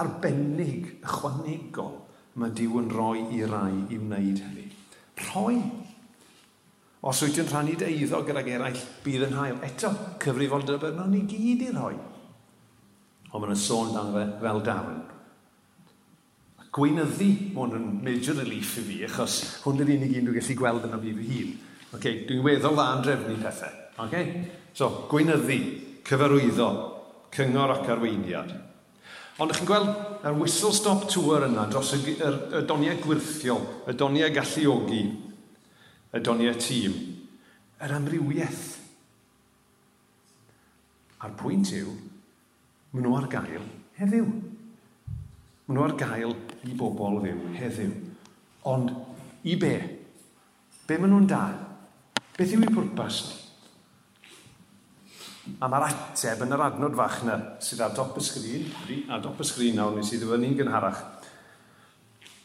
arbennig, 0.03 0.99
ychwanegol, 1.01 1.97
mae 2.37 2.53
Dyw 2.61 2.79
yn 2.83 2.93
rhoi 2.93 3.25
i 3.39 3.41
rai 3.49 3.73
i 3.89 4.03
wneud 4.03 4.45
hynny. 4.45 4.69
Rhoi 5.25 5.57
Os 7.05 7.21
wyt 7.21 7.35
ti'n 7.37 7.49
rhannu 7.51 7.75
dy 7.77 7.89
eiddo 7.91 8.23
gydag 8.25 8.47
eraill, 8.49 8.85
bydd 9.05 9.27
yn 9.27 9.35
hael. 9.37 9.59
Eto, 9.67 9.91
cyfrifoldeb 10.23 10.87
yna 10.89 11.05
ni 11.11 11.25
gyd 11.29 11.67
i 11.67 11.73
roi. 11.75 11.97
Ond 13.35 13.45
mae'n 13.45 13.61
sôn 13.61 13.93
dan 13.93 14.13
fe 14.15 14.23
fel 14.41 14.63
darn. 14.65 15.03
Gweinyddu, 16.75 17.29
mae 17.53 17.59
hwn 17.59 17.77
yn 17.77 17.91
major 18.07 18.39
relief 18.41 18.73
i 18.81 18.85
fi, 18.87 18.97
achos 19.07 19.37
hwn 19.67 19.85
yr 19.85 19.93
unig 19.95 20.15
un 20.17 20.31
dwi'n 20.31 20.39
gallu 20.39 20.57
gweld 20.59 20.87
yn 20.89 20.97
y 20.97 21.01
byd 21.03 21.19
fy 21.21 21.27
hun. 21.35 21.51
Okay, 21.99 22.23
dwi'n 22.27 22.43
weddol 22.47 22.79
dda 22.79 22.87
yn 22.97 23.05
drefnu 23.05 23.37
pethau. 23.43 23.77
Okay? 24.07 24.33
So, 24.75 24.89
gweinyddu, 25.13 25.59
cyfarwyddo, 26.09 26.71
cyngor 27.37 27.77
ac 27.77 27.93
arweiniad. 27.93 28.57
Ond 29.43 29.53
ych 29.53 29.61
chi'n 29.61 29.69
gweld, 29.69 29.93
yr 30.25 30.41
whistle-stop 30.41 31.05
tour 31.11 31.45
yna 31.51 31.69
dros 31.69 31.93
y, 31.99 32.17
y, 32.17 32.33
y 32.55 32.65
doniau 32.67 32.97
gwirthiol, 33.05 33.63
y 33.91 33.95
doniau 33.99 34.33
galluogi, 34.35 35.05
y 36.15 36.23
doniau 36.23 36.55
tîm, 36.61 36.95
yr 37.83 37.95
amrywiaeth. 37.97 38.65
A'r 41.25 41.35
pwynt 41.41 41.73
yw, 41.75 41.93
maen 42.93 43.07
nhw 43.07 43.15
ar 43.19 43.29
gael 43.33 43.65
heddiw. 43.99 44.27
Maen 45.67 45.79
nhw 45.79 45.87
ar 45.87 45.97
gael 45.99 46.35
i 46.69 46.75
bobl 46.79 47.21
ddim 47.23 47.47
heddiw. 47.59 47.95
Ond 48.71 48.93
i 49.49 49.57
be? 49.61 49.75
Be 50.87 50.99
maen 51.01 51.15
nhw'n 51.15 51.31
da? 51.31 51.47
Beth 52.37 52.53
yw 52.55 52.63
eu 52.67 52.75
pwrpas 52.75 53.23
ni? 53.25 53.41
A 55.61 55.69
mae'r 55.69 55.91
ateb 55.91 56.41
yn 56.47 56.55
yr 56.57 56.63
adnod 56.65 56.95
fach 56.97 57.19
yna 57.21 57.35
sydd 57.63 57.83
ar 57.85 57.93
dop 57.97 58.15
y 58.17 58.23
sgrin, 58.25 58.71
A 59.13 59.19
dop 59.21 59.43
y 59.43 59.45
sgrin 59.45 59.77
nawr 59.77 59.99
nes 59.99 60.13
i 60.15 60.21
ddyfynu'n 60.21 60.57
gynharach. 60.57 61.03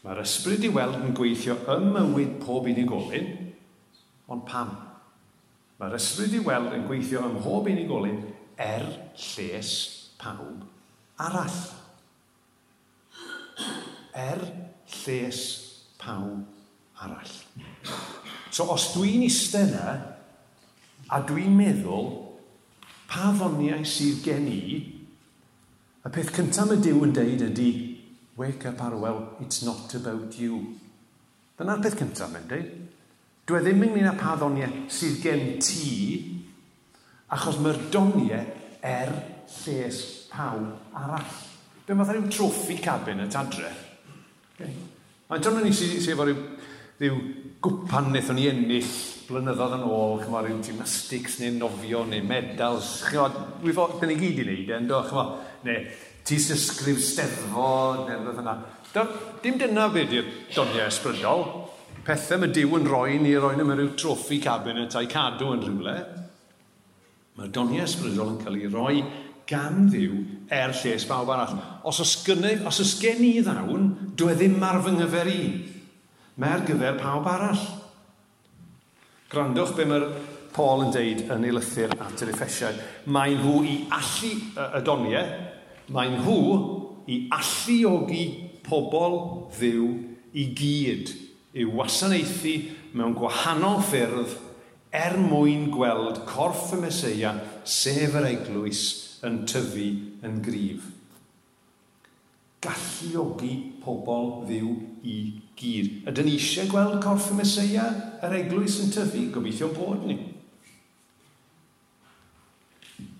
Mae'r 0.04 0.20
ysbryd 0.20 0.66
i 0.68 0.72
weld 0.74 0.98
yn 1.00 1.14
gweithio 1.16 1.56
ym 1.72 1.88
mywyd 1.94 2.34
pob 2.44 2.68
unigolyn, 2.68 3.30
Ond 4.30 4.46
pam? 4.46 4.70
Mae'r 5.80 5.96
ysbryd 5.96 6.36
i 6.36 6.42
weld 6.44 6.74
yn 6.76 6.86
gweithio 6.86 7.24
ym 7.26 7.38
mhob 7.38 7.70
unigolyn 7.72 8.20
er 8.60 8.84
lles 9.16 9.72
pawb 10.20 10.64
arall. 11.20 11.58
Er 14.14 14.42
lles 15.00 15.42
pawb 16.00 16.44
arall. 17.00 17.36
So 18.50 18.68
os 18.74 18.90
dwi'n 18.94 19.24
eistedd 19.24 19.72
yna 19.72 19.94
a 21.10 21.20
dwi'n 21.26 21.56
meddwl 21.56 22.10
pa 23.10 23.32
ddoniau 23.34 23.82
sydd 23.88 24.20
gen 24.22 24.46
i, 24.50 24.60
y 26.00 26.12
peth 26.14 26.30
cyntaf 26.36 26.68
mae 26.70 26.78
Dyw 26.82 27.02
yn 27.06 27.14
deud 27.16 27.42
ydy, 27.48 27.70
wake 28.38 28.68
up 28.70 28.80
Arwel, 28.84 29.24
it's 29.42 29.64
not 29.66 29.92
about 29.98 30.38
you. 30.38 30.60
Dyna'r 31.58 31.82
peth 31.82 31.98
cyntaf 31.98 32.30
mae'n 32.32 32.46
deud. 32.50 32.70
Dwi 33.50 33.58
e 33.58 33.64
ddim 33.64 33.80
ynglyn 33.82 34.06
â 34.06 34.12
pa 34.14 34.36
ddoniau 34.38 34.84
sydd 34.94 35.16
gen 35.24 35.40
ti, 35.58 35.94
achos 37.34 37.56
mae'r 37.58 37.80
doniau 37.90 38.44
er 38.86 39.08
lles 39.56 39.96
pawb 40.30 40.68
arall. 40.94 41.32
Dwi'n 41.82 41.98
meddwl 41.98 42.20
rhyw 42.20 42.28
troffi 42.30 42.76
cabinet 42.78 43.34
adre? 43.40 43.72
Okay. 44.52 44.70
Mae'n 45.32 45.42
torno 45.42 45.64
ni 45.64 45.72
sydd 45.74 46.06
efo 46.12 46.28
rhyw, 46.28 46.44
rhyw 47.00 47.18
gwpan 47.66 48.12
wnaethon 48.12 48.38
ni 48.38 48.44
ennill 48.52 48.92
blynyddoedd 49.26 49.74
yn 49.80 49.88
ôl, 49.88 50.14
chyma 50.22 50.44
rhyw 50.46 50.62
gymnastics 50.68 51.40
neu 51.42 51.58
nofio 51.58 52.04
neu 52.06 52.22
medals, 52.30 52.92
chyma, 53.08 53.26
wyfo, 53.66 53.88
dyn 53.96 54.14
ni 54.14 54.20
gyd 54.22 54.44
i 54.44 54.46
wneud, 54.46 54.72
endo, 54.78 55.02
chyma, 55.10 55.26
neu 55.66 55.90
tis 56.22 56.46
ysgrif 56.54 57.02
steddfod, 57.02 58.06
neu 58.06 58.14
rhywbeth 58.14 58.40
yna. 58.46 58.56
Do, 58.94 59.06
dim 59.42 59.58
dyna 59.58 59.90
beth 59.90 60.14
di'r 60.14 60.32
doniau 60.54 60.86
ysbrydol 60.86 61.46
pethau 62.10 62.40
mae 62.42 62.50
Dyw 62.50 62.72
yn 62.80 62.88
rhoi 62.88 63.18
ni 63.22 63.36
roi 63.38 63.54
nhw 63.54 63.66
mewn 63.68 63.78
rhyw 63.78 63.90
troffi 63.98 64.40
cabinet 64.42 64.96
a'i 64.98 65.06
cadw 65.10 65.52
yn 65.54 65.60
rhywle, 65.62 65.96
mae'r 67.38 67.52
doniau 67.54 67.86
ysbrydol 67.86 68.32
yn 68.32 68.40
cael 68.40 68.56
ei 68.58 68.70
roi 68.72 69.02
gan 69.50 69.86
ddiw 69.90 70.16
er 70.54 70.74
lles 70.74 71.06
bawb 71.06 71.30
arall. 71.30 71.60
Os 71.86 72.00
oes, 72.02 72.16
gynnu, 72.26 72.50
os 72.66 72.80
oes 72.82 72.96
gen 72.98 73.22
i 73.26 73.36
ddawn, 73.46 73.86
dwi 74.18 74.32
e 74.32 74.38
ddim 74.40 74.58
ar 74.66 74.80
fy 74.82 74.96
nghyfer 74.96 75.30
i. 75.30 75.38
Mae'r 76.42 76.66
gyfer 76.66 76.98
pawb 76.98 77.30
arall. 77.30 77.64
Grandwch 79.30 79.76
be 79.78 79.86
mae'r 79.86 80.10
Paul 80.54 80.86
yn 80.88 80.94
deud 80.94 81.24
yn 81.30 81.46
ei 81.46 81.54
lythyr 81.54 81.94
at 81.94 82.26
yr 82.26 82.34
effesiau. 82.34 82.78
Mae 83.06 83.38
nhw 83.38 83.56
i 83.70 83.78
allu 83.94 84.34
y 84.66 84.84
doniau, 84.86 85.34
mae 85.94 86.14
nhw 86.18 86.38
i 87.10 87.24
alluogi 87.38 88.24
pobl 88.66 89.20
ddiw 89.54 89.90
i 90.38 90.50
gyd 90.58 91.18
i 91.56 91.66
wasanaethu 91.66 92.54
mewn 92.94 93.16
gwahanol 93.18 93.80
ffyrdd 93.82 94.36
er 94.94 95.16
mwyn 95.18 95.68
gweld 95.70 96.24
corff 96.26 96.72
y 96.74 96.80
Mesoea, 96.82 97.34
sef 97.64 98.16
yr 98.18 98.26
eglwys, 98.30 98.82
yn 99.26 99.44
tyfu 99.48 99.86
yn 100.26 100.40
gryf. 100.44 100.88
Galluogi 102.60 103.54
pobl 103.80 104.32
ddiw 104.48 104.72
i 105.08 105.16
gyd. 105.56 106.08
Ydyn 106.10 106.28
ni 106.28 106.36
eisiau 106.36 106.68
gweld 106.70 106.98
corff 107.04 107.30
y 107.32 107.38
Mesoea, 107.38 107.86
yr 108.26 108.36
eglwys 108.42 108.80
yn 108.84 108.92
tyfu? 108.94 109.26
Gobeithio 109.34 109.70
bod 109.76 110.06
ni. 110.08 110.18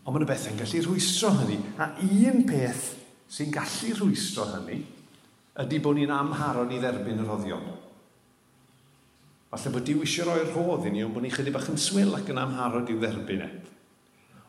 Ond 0.00 0.14
mae'n 0.16 0.24
yna 0.24 0.30
bethau'n 0.32 0.58
gallu 0.58 0.80
rhwystro 0.84 1.30
hynny. 1.38 1.60
A 1.78 1.92
un 2.00 2.42
peth 2.48 2.86
sy'n 3.30 3.52
gallu 3.54 3.94
rhwystro 3.94 4.48
hynny 4.56 4.80
ydy 5.60 5.78
bod 5.82 5.98
ni'n 5.98 6.12
amharon 6.14 6.72
i 6.72 6.80
dderbyn 6.80 7.22
yr 7.22 7.32
oddion. 7.36 7.70
Falle 9.50 9.72
bod 9.74 9.86
diw 9.86 10.04
eisiau 10.04 10.28
roi'r 10.28 10.52
rhodd 10.52 10.86
i 10.86 10.94
ni, 10.94 11.02
ond 11.02 11.14
bod 11.14 11.24
ni'n 11.24 11.34
chydig 11.34 11.54
bach 11.54 11.68
yn 11.72 11.80
swil 11.80 12.14
ac 12.14 12.28
yn 12.30 12.38
amharod 12.38 12.90
i'w 12.92 13.00
dderbyn 13.02 13.42
e. 13.42 13.50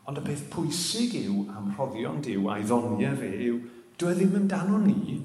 Ond 0.06 0.18
y 0.18 0.24
peth 0.26 0.44
pwysig 0.50 1.16
yw 1.24 1.44
am 1.54 1.72
rhoddion 1.74 2.20
diw 2.22 2.46
a'i 2.50 2.62
ddoniau 2.66 3.18
fe 3.18 3.30
yw, 3.48 3.58
dwi 3.98 4.12
e 4.12 4.18
ddim 4.18 4.36
amdano 4.40 4.78
ni. 4.82 5.18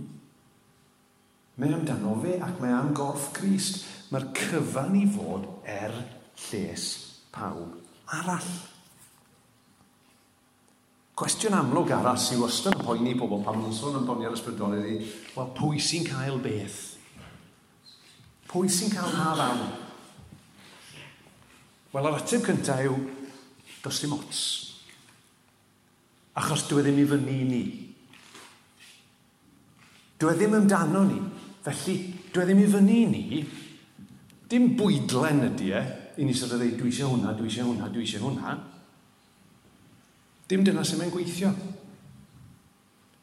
Mae 1.58 1.74
amdano 1.74 2.16
fe 2.22 2.40
ac 2.42 2.58
mae 2.62 2.74
am 2.74 2.90
gorff 2.98 3.32
Grist. 3.38 3.86
Mae'r 4.14 4.30
cyfan 4.38 4.96
i 4.96 5.04
fod 5.12 5.46
er 5.68 5.94
lles 6.48 6.84
pawb 7.34 7.76
arall. 8.18 8.52
Cwestiwn 11.18 11.58
amlwg 11.58 11.92
arall 11.98 12.20
sy'n 12.22 12.42
wastad 12.42 12.78
yn 12.78 12.86
poeni 12.86 13.16
pobl 13.18 13.42
pan 13.44 13.58
maen 13.58 13.68
nhw'n 13.68 13.78
sôn 13.78 13.98
am 13.98 14.06
doni 14.06 14.30
ar 14.30 14.38
ysbrydol 14.38 14.78
ydy, 14.78 15.00
wel, 15.34 15.50
pwy 15.58 15.82
sy'n 15.82 16.06
cael 16.08 16.38
beth? 16.42 16.97
Pwy 18.48 18.72
sy'n 18.72 18.94
cael 18.94 19.12
pa 19.12 19.34
lawn? 19.36 19.66
Wel, 21.92 22.08
yr 22.08 22.18
ateb 22.20 22.46
cyntaf 22.46 22.84
yw, 22.86 22.96
does 23.84 24.00
dim 24.04 24.16
ots. 24.16 24.42
Achos 26.38 26.68
dwi 26.70 26.84
e 26.84 26.86
ddim 26.86 27.02
i 27.02 27.06
fyny 27.10 27.38
ni. 27.50 27.62
Dwi 30.22 30.34
e 30.34 30.38
ddim 30.38 30.58
amdano 30.60 31.04
ni. 31.08 31.22
Felly, 31.66 31.98
dwi 32.32 32.44
e 32.44 32.48
ddim 32.48 32.62
i 32.64 32.68
fyny 32.76 33.00
ni. 33.12 33.42
Dim 34.48 34.70
bwydlen 34.80 35.48
ydy 35.50 35.72
e. 35.74 35.86
I 36.18 36.26
ni 36.26 36.34
sydd 36.34 36.56
o 36.56 36.60
ddeud, 36.60 36.78
dwi 36.80 36.92
eisiau 36.92 37.12
hwnna, 37.14 37.34
dwi 37.38 37.50
eisiau 37.50 37.72
hwnna, 37.72 37.90
dwi 37.94 38.06
eisiau 38.06 38.24
hwnna. 38.26 38.54
Dim 40.48 40.64
dyna 40.64 40.86
sy'n 40.88 41.02
mae'n 41.02 41.12
gweithio. 41.14 41.52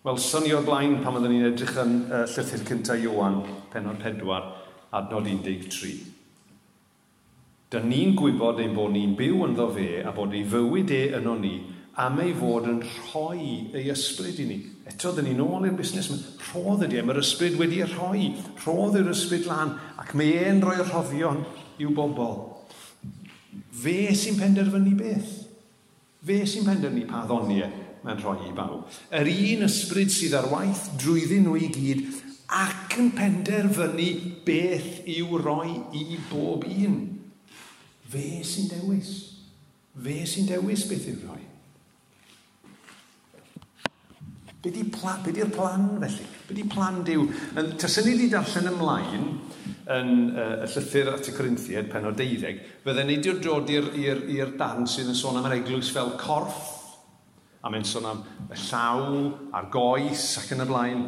Wel, 0.04 0.20
synio 0.20 0.60
blaen 0.66 0.98
pan 1.00 1.16
oeddwn 1.16 1.32
ni'n 1.32 1.48
edrych 1.48 1.78
yn 1.80 1.94
uh, 2.10 2.26
llythyr 2.28 2.66
cyntaf 2.68 3.00
Iwan, 3.00 3.38
penod 3.72 4.02
pedwar, 4.02 4.50
adnod 4.94 5.26
13. 5.26 5.94
Dyna 7.74 7.88
ni'n 7.90 8.12
gwybod 8.14 8.60
ein 8.62 8.74
bod 8.76 8.92
ni'n 8.94 9.16
byw 9.18 9.48
ynddo 9.48 9.66
fe 9.74 9.88
a 10.06 10.12
bod 10.14 10.34
ei 10.36 10.44
fywyd 10.46 10.92
e 10.94 11.00
yno 11.18 11.34
ni 11.40 11.56
am 11.98 12.18
ei 12.22 12.32
fod 12.34 12.68
yn 12.70 12.80
rhoi 12.82 13.74
ei 13.74 13.88
ysbryd 13.90 14.40
i 14.42 14.46
ni. 14.48 14.58
Eto, 14.86 15.12
dyn 15.14 15.28
ni'n 15.28 15.42
ôl 15.42 15.66
i'r 15.68 15.76
busnes 15.78 16.10
yma. 16.10 16.18
Rhodd 16.48 16.84
ydy, 16.86 16.98
e. 17.00 17.04
mae'r 17.06 17.22
ysbryd 17.22 17.58
wedi 17.58 17.80
rhoi. 17.86 18.32
Rhodd 18.62 18.98
yw'r 19.00 19.12
ysbryd 19.14 19.48
lan 19.50 19.74
ac 20.02 20.12
mae 20.18 20.34
e'n 20.44 20.62
rhoi 20.62 20.76
rhoddion 20.82 21.42
i'w 21.82 21.94
bobl. 21.94 22.36
Fe 23.84 24.12
sy'n 24.18 24.38
penderfynu 24.38 24.94
beth. 24.98 25.32
Fe 26.24 26.42
sy'n 26.50 26.66
penderfynu 26.68 27.08
pa 27.10 27.24
ddoniau 27.26 27.82
mae'n 28.04 28.20
rhoi 28.20 28.50
i 28.50 28.52
bawb. 28.54 28.84
Yr 29.14 29.30
un 29.32 29.66
ysbryd 29.66 30.12
sydd 30.12 30.36
ar 30.38 30.50
waith 30.52 30.90
drwyddyn 31.00 31.46
nhw 31.48 31.56
i 31.58 31.70
gyd 31.72 32.04
ac 32.52 32.98
yn 33.00 33.10
penderfynu 33.16 34.10
beth 34.44 35.08
i'w 35.08 35.40
roi 35.40 35.72
i 35.96 36.20
bob 36.28 36.66
un. 36.68 37.00
Fe 38.10 38.28
sy'n 38.44 38.70
dewis. 38.74 39.16
Fe 40.04 40.20
sy'n 40.28 40.50
dewis 40.50 40.84
beth 40.90 41.10
i'w 41.12 41.18
roi. 41.24 41.42
Be 44.64 44.70
di'r 44.72 44.88
plan, 44.88 45.18
be 45.20 45.32
di 45.32 45.44
plan 45.44 45.82
felly? 46.00 46.26
Be 46.48 46.54
di 46.56 46.62
plan 46.64 47.02
diw? 47.04 47.26
Tasyn 47.76 48.06
ni 48.08 48.14
wedi 48.14 48.30
darllen 48.32 48.70
ymlaen 48.70 49.26
yn 49.92 50.12
uh, 50.32 50.62
y 50.64 50.68
llythyr 50.72 51.10
at 51.12 51.28
y 51.28 51.34
Corinthiad, 51.36 51.90
pen 51.92 52.08
o 52.08 52.12
deuddeg, 52.16 52.62
fydden 52.86 53.10
ni 53.10 53.18
wedi 53.18 53.34
dod 53.44 53.68
i'r 53.68 54.54
dan 54.56 54.88
sydd 54.88 55.10
yn 55.12 55.18
sôn 55.18 55.36
am 55.36 55.50
yr 55.50 55.58
eglwys 55.58 55.90
fel 55.92 56.14
corff, 56.16 56.62
a 57.60 57.68
mae'n 57.72 57.84
sôn 57.88 58.08
am 58.08 58.22
y 58.48 58.60
llaw, 58.70 59.04
a'r 59.52 59.68
goes 59.72 60.24
ac 60.40 60.56
yn 60.56 60.64
y 60.64 60.68
blaen. 60.70 61.04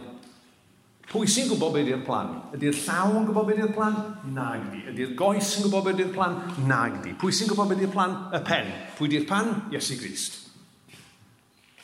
Pwy 1.06 1.28
sy'n 1.30 1.50
gwybod 1.50 1.74
beth 1.76 1.86
ydy'r 1.86 2.06
plan? 2.06 2.32
Ydy'r 2.56 2.78
llaw 2.82 3.12
yn 3.20 3.28
gwybod 3.28 3.46
beth 3.50 3.60
ydy'r 3.60 3.74
plan? 3.76 3.98
Nag 4.34 4.64
di. 4.72 4.80
Ydy'r 4.90 5.12
goes 5.18 5.52
yn 5.56 5.66
gwybod 5.68 5.86
beth 5.86 6.00
ydy'r 6.00 6.14
plan? 6.16 6.40
Nag 6.66 6.96
di. 7.04 7.14
Pwy 7.20 7.36
sy'n 7.36 7.52
gwybod 7.52 7.70
beth 7.70 7.84
ydy'r 7.84 7.94
plan? 7.94 8.16
Y 8.34 8.40
pen. 8.48 8.72
Pwy 8.98 9.10
ydy'r 9.12 9.28
pan? 9.28 9.52
Iesu 9.74 10.00
Grist. 10.00 10.40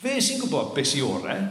Fe 0.03 0.17
sy'n 0.19 0.43
gwybod 0.43 0.75
beth 0.75 0.91
sy'n 0.91 1.07
orau? 1.07 1.47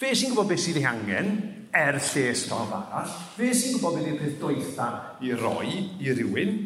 Fe 0.00 0.12
sy'n 0.12 0.34
gwybod 0.34 0.52
beth 0.52 0.62
sydd 0.66 0.82
ei 0.82 0.86
angen? 0.90 1.32
er 1.72 1.98
lles 2.02 2.46
pawb 2.50 2.72
arall. 2.74 3.10
Fe 3.36 3.52
sy'n 3.54 3.76
gwybod 3.76 3.98
beth 3.98 4.08
yw'r 4.10 4.20
peth 4.20 4.38
doetha 4.40 4.88
i 5.22 5.34
roi 5.38 5.74
i 6.02 6.14
rywun. 6.16 6.56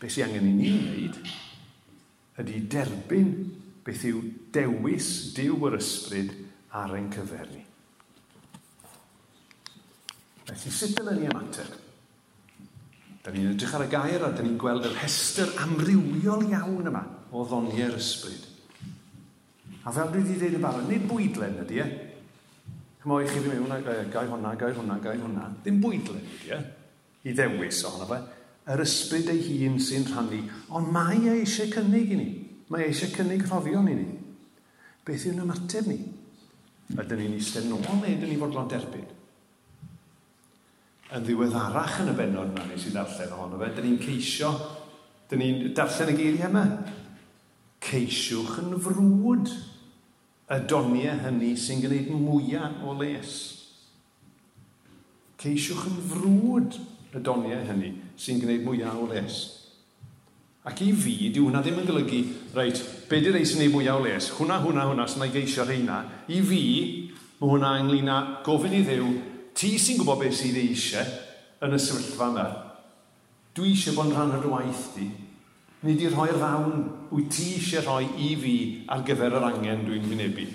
Be 0.00 0.10
sy'n 0.10 0.30
angen 0.30 0.48
i 0.48 0.54
ni 0.56 0.72
wneud 0.72 1.18
ydy 2.42 2.62
derbyn 2.72 3.34
beth 3.84 4.06
yw 4.08 4.22
dewis 4.54 5.10
diw 5.36 5.58
yr 5.68 5.76
Ysbryd 5.78 6.32
ar 6.72 6.94
ein 6.96 7.10
cyfer 7.12 7.48
ni. 7.52 7.64
Felly, 10.46 10.70
sut 10.72 10.94
dyna 10.96 11.16
ni 11.16 11.28
ymateb? 11.28 11.74
Da 13.22 13.30
ni'n 13.30 13.52
edrych 13.52 13.74
ar 13.76 13.84
y 13.84 13.90
gair 13.92 14.24
a 14.26 14.32
da 14.34 14.42
ni'n 14.42 14.58
gweld 14.58 14.88
yr 14.88 14.96
hester 15.02 15.52
amrywiol 15.62 16.48
iawn 16.48 16.88
yma 16.90 17.02
o 17.30 17.44
ddoniau'r 17.46 17.98
ysbryd. 17.98 18.48
A 19.84 19.92
fel 19.94 20.10
dwi 20.10 20.22
wedi 20.22 20.38
dweud 20.40 20.56
yn 20.58 20.64
barod, 20.64 20.88
nid 20.90 21.04
bwydlen 21.10 21.60
ydy 21.64 21.82
e. 21.82 21.86
Chymo 23.02 23.18
i 23.18 23.26
chi 23.26 23.40
ddim 23.42 23.64
mewn, 23.66 23.84
gai 24.12 24.26
hwnna, 24.30 24.54
gai 24.58 24.70
hwnna, 24.76 24.98
gai 25.02 25.16
hwnna. 25.18 25.48
Dim 25.64 25.80
bwydlen 25.82 26.22
ydy 26.22 26.54
e. 26.54 26.60
I 27.26 27.34
ddewis 27.36 27.82
ohono 27.86 28.08
fe. 28.10 28.18
Yr 28.72 28.82
ysbryd 28.84 29.30
ei 29.30 29.42
hun 29.48 29.78
sy'n 29.82 30.06
rhannu. 30.10 30.40
Ond 30.74 30.90
mae 30.94 31.18
e 31.20 31.36
eisiau 31.40 31.70
cynnig 31.70 32.14
i 32.14 32.18
ni. 32.18 32.28
Mae 32.70 32.86
e 32.86 32.90
eisiau 32.90 33.10
cynnig 33.14 33.46
rhoddion 33.46 33.90
i 33.90 33.96
ni. 33.98 34.08
Beth 35.06 35.26
yw'n 35.30 35.42
ymateb 35.42 35.90
ni? 35.90 35.98
Ydyn 36.92 37.22
ni'n 37.22 37.36
eistedd 37.38 37.68
nôl 37.70 37.84
neu 37.86 38.10
ydyn 38.10 38.28
ni 38.28 38.38
fodlon 38.40 38.68
derbyn? 38.68 39.06
Yn 41.12 41.24
ddiweddarach 41.24 42.00
yn 42.02 42.12
y 42.12 42.16
benod 42.16 42.52
yna 42.52 42.66
nes 42.68 42.84
i 42.88 42.92
ddarllen 42.92 43.32
ohono 43.36 43.60
fe, 43.60 43.70
dyn 43.76 43.88
ni'n 43.88 44.00
ceisio, 44.00 44.50
dyn 45.30 45.40
ni'n 45.40 45.72
darllen 45.76 46.12
y 46.12 46.16
geiriau 46.18 46.50
yma. 46.50 46.66
Ceisiwch 47.82 48.58
yn 48.62 48.76
frwd 48.80 49.54
y 50.52 50.60
doniau 50.68 51.24
hynny 51.24 51.54
sy'n 51.60 51.80
gwneud 51.84 52.12
mwyaf 52.12 52.84
o 52.84 52.96
les. 53.00 53.34
Ceisiwch 55.40 55.88
yn 55.88 55.98
frwd 56.12 56.78
y 57.12 57.24
doniau 57.24 57.64
hynny 57.72 57.94
sy'n 58.20 58.40
gwneud 58.42 58.68
mwyaf 58.68 59.00
o 59.00 59.08
les. 59.12 59.40
Ac 60.64 60.78
i 60.84 60.92
fi, 60.94 61.16
di 61.34 61.40
hwnna 61.42 61.58
ddim 61.58 61.80
yn 61.82 61.88
golygu, 61.88 62.20
reit, 62.54 62.78
be 63.08 63.18
di 63.18 63.32
ei 63.34 63.46
sy'n 63.48 63.64
ei 63.64 63.70
mwyaf 63.72 63.98
o 63.98 64.04
les? 64.04 64.28
Hwna, 64.36 64.60
hwna, 64.62 64.84
hwna, 64.92 65.06
sy'n 65.10 65.24
ei 65.26 65.32
geisio 65.34 65.64
rheina. 65.66 65.96
I 66.30 66.38
fi, 66.46 66.60
mae 67.40 67.50
hwnna 67.50 67.72
ynglyn 67.80 68.10
â 68.12 68.18
gofyn 68.46 68.76
i 68.78 68.84
ddew, 68.86 69.08
ti 69.58 69.72
sy'n 69.74 69.98
gwybod 69.98 70.20
beth 70.22 70.36
sydd 70.38 70.60
eisiau 70.60 71.10
yn 71.66 71.74
y 71.74 71.80
sefyllfa 71.82 72.28
yma. 72.30 72.46
Dwi 73.58 73.72
eisiau 73.72 73.98
bod 73.98 74.12
yn 74.12 74.14
rhan 74.14 74.36
o'r 74.38 74.46
waith 74.52 74.84
di. 74.94 75.08
Nid 75.82 75.98
i 75.98 76.12
rhoi'r 76.12 76.38
ddawn 76.38 76.86
wyt 77.10 77.34
ti 77.34 77.48
eisiau 77.56 77.82
rhoi 77.82 78.06
i 78.22 78.30
fi 78.38 78.56
ar 78.94 79.02
gyfer 79.06 79.34
yr 79.34 79.48
angen 79.48 79.82
dwi'n 79.88 80.06
wynebu. 80.12 80.46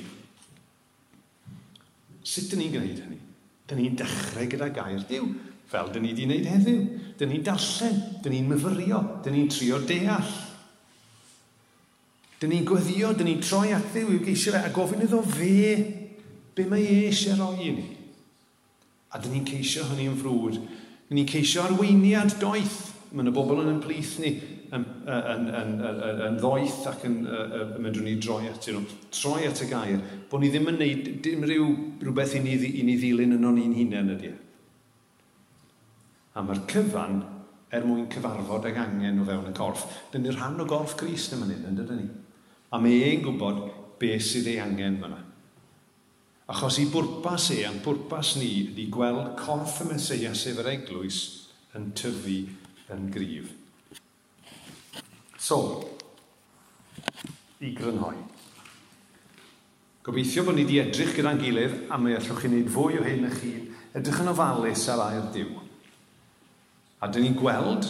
Sut 2.23 2.47
dyn 2.53 2.63
ni'n 2.63 2.73
gwneud 2.77 3.03
hynny? 3.03 3.19
Dyn 3.67 3.83
ni'n 3.83 3.99
dechrau 3.99 4.47
gyda 4.47 4.71
gair 4.71 5.03
Dyw 5.11 5.27
fel 5.67 5.91
dyn 5.91 6.05
ni 6.05 6.13
wedi 6.13 6.27
wneud 6.27 6.49
heddiw. 6.53 6.81
Dyn 7.17 7.33
ni'n 7.33 7.45
darllen, 7.45 8.01
dyn 8.23 8.35
ni'n 8.35 8.49
myfyrio, 8.51 9.01
dyn 9.25 9.35
ni'n 9.35 9.49
trio 9.51 9.79
deall. 9.83 10.33
Dyn 12.37 12.53
ni'n 12.53 12.67
gweddio, 12.67 13.13
dyn 13.17 13.31
ni'n 13.31 13.43
troi 13.43 13.71
at 13.75 13.87
ddiw 13.91 14.13
i'w 14.13 14.25
geisio 14.25 14.53
fe 14.53 14.61
a 14.63 14.73
gofyn 14.73 15.03
iddo 15.07 15.23
fe 15.25 15.63
be 16.57 16.65
mae 16.65 16.83
e 16.85 16.99
eisiau 17.07 17.37
roi 17.37 17.67
i 17.67 17.71
ni. 17.75 17.87
A 19.13 19.21
dyn 19.21 19.37
ni'n 19.37 19.47
ceisio 19.47 19.85
hynny 19.91 20.07
yn 20.09 20.19
frwd. 20.19 20.59
Dyn 21.07 21.19
ni'n 21.19 21.29
ceisio 21.29 21.65
arweiniad 21.65 22.37
doeth. 22.41 22.79
Mae 23.11 23.23
yna 23.23 23.33
bobl 23.33 23.61
yn 23.61 23.71
ymplith 23.71 24.17
ni 24.19 24.33
yn, 24.75 24.83
yn, 25.07 25.45
yn, 25.47 25.75
yn, 25.87 26.23
yn 26.27 26.39
ddoeth 26.41 26.81
ac 26.91 27.05
yn, 27.07 27.21
yn 27.27 27.77
mynd 27.83 28.01
ni 28.03 28.17
droi 28.19 28.49
at 28.49 28.67
nhw. 28.67 28.81
Troi 29.15 29.45
at 29.47 29.61
y 29.63 29.69
gair. 29.69 30.01
Bod 30.31 30.43
ni 30.43 30.51
ddim 30.51 30.67
yn 30.73 30.81
neud 30.81 31.13
dim 31.23 31.45
rhyw, 31.47 31.69
rhywbeth 32.03 32.35
i 32.39 32.43
ni, 32.43 32.57
i 32.67 32.83
ni 32.87 32.97
ddilyn 32.99 33.37
yn 33.37 33.47
o'n 33.47 33.61
un 33.63 33.77
hunain 33.77 34.13
ydy. 34.17 34.33
E? 34.33 34.46
A 36.37 36.43
mae'r 36.45 36.61
cyfan 36.69 37.23
er 37.73 37.85
mwyn 37.87 38.07
cyfarfod 38.11 38.67
ag 38.69 38.77
angen 38.79 39.23
o 39.23 39.25
fewn 39.27 39.49
y 39.49 39.55
corff. 39.57 39.87
Dyn 40.13 40.23
ni'r 40.23 40.37
rhan 40.37 40.61
o 40.61 40.67
gorff 40.69 40.95
Gris 40.99 41.31
yma 41.33 41.47
yn 41.47 41.55
un, 41.57 41.65
yn 41.71 41.79
dydyn 41.79 42.03
ni. 42.03 42.07
A 42.71 42.79
mae 42.83 43.01
e'n 43.09 43.23
gwybod 43.25 43.63
beth 43.99 44.23
sydd 44.27 44.51
ei 44.51 44.61
angen 44.61 44.99
fyna. 45.01 45.19
Achos 46.47 46.77
i 46.79 46.85
bwrpas 46.87 47.49
e, 47.57 47.59
a'n 47.67 47.81
bwrpas 47.83 48.37
ni, 48.39 48.51
ydy 48.69 48.87
gweld 48.93 49.33
corff 49.41 49.81
y 49.83 49.89
Mesoea 49.89 50.31
sef 50.37 50.61
yr 50.61 50.71
eglwys 50.77 51.19
yn 51.75 51.89
tyfu 51.97 52.39
yn 52.95 53.09
gryf. 53.11 53.51
So, 55.37 55.59
i 57.59 57.73
grynhoi. 57.75 58.15
Gobeithio 60.07 60.45
bod 60.47 60.55
ni 60.55 60.63
wedi 60.63 60.79
edrych 60.79 61.15
gyda'n 61.17 61.41
gilydd 61.41 61.79
a 61.91 61.99
mi 61.99 62.15
allwch 62.15 62.39
chi 62.39 62.47
wneud 62.47 62.71
fwy 62.71 63.01
o 63.01 63.03
hyn 63.03 63.27
y 63.27 63.31
chi 63.33 63.53
edrych 63.97 64.21
yn 64.23 64.31
ofalus 64.31 64.87
ar 64.93 65.03
air 65.09 65.27
diw. 65.35 65.66
A 67.01 67.09
dyn 67.11 67.27
ni'n 67.27 67.37
gweld 67.37 67.85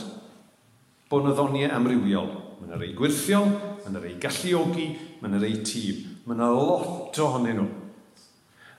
bod 1.08 1.24
yna 1.24 1.34
ddoniau 1.36 1.74
amrywiol. 1.78 2.32
Mae 2.58 2.68
yna 2.68 2.80
rei 2.82 2.94
gwirthiol, 2.98 3.50
mae 3.50 3.90
yna 3.92 4.04
rei 4.04 4.16
galluogi, 4.22 4.88
mae 5.22 5.32
yna 5.32 5.42
rei 5.42 5.60
tîm. 5.64 6.04
Mae 6.26 6.36
yna 6.36 6.50
lot 6.52 7.20
ohonyn 7.24 7.62
nhw. 7.62 7.68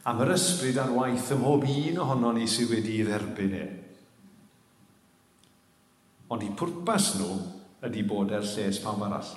A 0.09 0.15
mae'r 0.17 0.35
ysbryd 0.37 0.79
ar 0.81 0.93
waith 0.95 1.33
ym 1.35 1.43
mhob 1.43 1.67
un 1.69 2.01
ohono 2.05 2.33
ni 2.37 2.47
sydd 2.49 2.73
wedi 2.73 2.99
ei 3.01 3.07
dderbyn 3.09 3.57
e. 3.57 3.67
Ond 6.33 6.45
i 6.45 6.49
pwrpas 6.57 7.15
nhw 7.19 7.35
ydy 7.89 8.05
bod 8.09 8.33
er 8.37 8.45
lles 8.45 8.81
pawb 8.85 9.05
arall. 9.07 9.31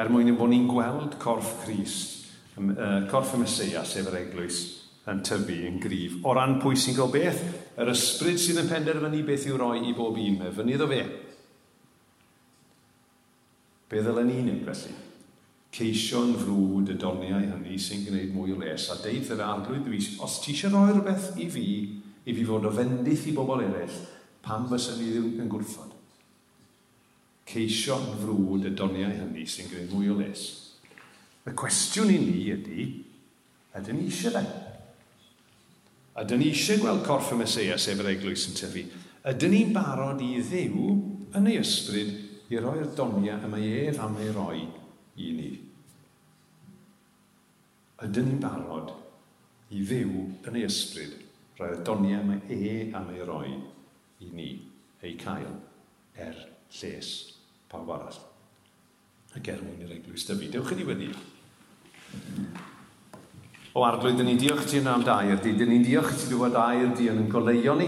Er 0.00 0.08
mwyn 0.12 0.30
ein 0.32 0.38
bod 0.38 0.52
ni'n 0.52 0.68
gweld 0.68 1.16
corff 1.20 1.64
Cris, 1.64 1.96
corff 3.10 3.34
y 3.36 3.40
Mesoea, 3.42 3.82
sef 3.84 4.08
yr 4.08 4.20
eglwys, 4.22 4.60
yn 5.08 5.22
tyfu 5.24 5.56
yn 5.66 5.80
gryf. 5.80 6.18
O 6.24 6.34
ran 6.36 6.58
pwy 6.60 6.76
sy'n 6.76 6.96
cael 6.96 7.12
beth, 7.12 7.40
yr 7.80 7.92
ysbryd 7.92 8.40
sydd 8.40 8.60
yn 8.62 8.68
penderfynu 8.70 9.22
beth 9.26 9.46
i'w 9.48 9.58
roi 9.60 9.78
i 9.88 9.94
bob 9.96 10.18
un 10.20 10.40
me, 10.42 10.50
fyny 10.54 10.76
iddo 10.76 10.88
fe. 10.90 11.04
Be 13.90 14.02
ddylen 14.04 14.28
ni'n 14.28 14.44
wneud 14.44 14.66
felly? 14.68 14.92
Ceisio'n 15.74 16.34
frwd 16.38 16.92
y 16.92 16.96
doniau 16.98 17.42
hynny 17.46 17.76
sy'n 17.78 18.04
gwneud 18.06 18.32
mwy 18.34 18.54
o 18.54 18.58
les 18.60 18.88
a 18.90 18.96
deud 19.02 19.28
yr 19.34 19.42
arglwydd 19.46 19.86
dwi, 19.86 20.00
os 20.22 20.40
ti 20.42 20.52
eisiau 20.54 20.74
roi 20.74 20.92
rhywbeth 20.92 21.28
i 21.40 21.46
fi, 21.50 21.66
i 22.26 22.34
fi 22.34 22.46
fod 22.46 22.66
o 22.66 22.72
fendith 22.74 23.28
i 23.30 23.34
bobl 23.36 23.62
eraill, 23.64 24.00
pam 24.42 24.66
fysa 24.70 24.96
ni 24.98 25.12
ddim 25.14 25.44
yn 25.44 25.50
gwrthod? 25.50 25.94
Ceisio'n 27.50 28.10
frwd 28.20 28.68
y 28.70 28.74
doniau 28.78 29.14
hynny 29.14 29.46
sy'n 29.48 29.70
gwneud 29.70 29.94
mwy 29.94 30.10
o 30.12 30.18
les. 30.20 30.48
Y 31.46 31.54
cwestiwn 31.56 32.12
i 32.14 32.18
ni 32.22 32.42
ydy, 32.52 32.90
ydyn 33.78 33.98
ni 33.98 34.10
eisiau 34.10 34.36
fe? 34.36 34.69
Ydyn 36.18 36.42
ni 36.42 36.50
eisiau 36.50 36.80
gweld 36.82 37.04
corff 37.06 37.30
y 37.30 37.38
Mesoea, 37.38 37.76
sef 37.78 38.00
yr 38.02 38.10
eglwys 38.10 38.48
yn 38.50 38.56
tyfu. 38.58 38.82
Ydyn 39.30 39.52
ni'n 39.54 39.74
barod 39.74 40.22
i 40.24 40.32
ddew 40.42 40.86
yn 41.38 41.46
ei 41.46 41.60
ysbryd 41.60 42.50
i 42.50 42.58
roi'r 42.58 42.90
doniau 42.98 43.44
y 43.46 43.50
mae 43.52 43.68
ef 43.84 44.00
am 44.02 44.18
ei 44.18 44.32
roi 44.34 44.64
i 45.22 45.30
ni. 45.36 45.50
Ydyn 48.02 48.26
ni'n 48.26 48.42
barod 48.42 48.90
i 49.70 49.84
ddew 49.86 50.24
yn 50.50 50.58
ei 50.58 50.66
ysbryd 50.66 51.14
roi'r 51.60 51.84
doniau 51.86 52.26
mae 52.26 52.58
e 52.58 52.90
am 52.96 53.12
ei 53.14 53.22
roi 53.28 53.52
i 54.20 54.32
ni, 54.34 54.50
ei 55.04 55.14
cael, 55.20 55.54
er 56.18 56.34
lles 56.74 57.12
pawb 57.70 57.92
arall. 57.94 58.18
Ac 59.38 59.46
er 59.52 59.62
mwyn 59.62 59.84
i'r 59.86 59.94
eglwys 60.00 60.26
dyfu, 60.26 60.50
dewch 60.50 60.74
i 60.74 60.80
ni 60.80 60.88
wedi. 60.88 61.10
O 63.70 63.84
arglwydd, 63.86 64.18
dyn 64.18 64.26
ni 64.32 64.38
diolch 64.38 64.64
ti 64.66 64.80
yna 64.80 64.96
am 64.96 65.04
dair 65.06 65.38
di. 65.38 65.52
Dyn 65.54 65.70
ni'n 65.70 65.84
diolch 65.86 66.10
ti 66.16 66.24
wedi 66.26 66.38
bod 66.40 66.56
dair 66.56 66.88
di 66.96 67.06
yn 67.06 67.20
yn 67.22 67.28
goleio 67.30 67.76
ni. 67.78 67.86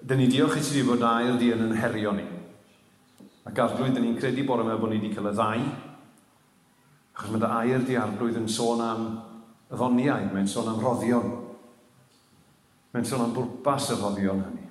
Dyn 0.00 0.22
ni 0.22 0.28
diolch 0.32 0.56
ti 0.56 0.78
wedi 0.78 0.86
bod 0.88 1.02
dair 1.02 1.36
di 1.36 1.50
yn 1.52 1.66
yn 1.66 1.76
herio 1.76 2.14
ni. 2.16 2.24
Ac 3.44 3.60
arglwydd, 3.60 3.92
dyn 3.98 4.06
ni'n 4.06 4.16
credu 4.16 4.46
bod 4.48 4.64
yma 4.64 4.78
bod 4.80 4.94
ni 4.94 5.00
wedi 5.00 5.12
cael 5.12 5.28
y 5.28 5.34
ddau. 5.36 5.66
Achos 7.12 7.34
mae 7.34 7.44
dy 7.44 7.52
air 7.58 7.84
di 7.84 8.00
arglwydd 8.00 8.40
yn 8.40 8.48
sôn 8.48 8.80
am 8.80 9.06
ddoniau, 9.68 10.30
mae'n 10.32 10.48
sôn 10.48 10.72
am 10.72 10.80
roddion. 10.80 11.28
Mae'n 12.96 13.08
sôn 13.08 13.26
am 13.26 13.36
bwrpas 13.36 13.92
y 13.92 14.00
roddion 14.00 14.40
hynny. 14.46 14.68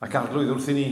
Ac 0.00 0.16
arglwydd 0.16 0.54
wrth 0.54 0.72
i 0.72 0.78
ni 0.78 0.88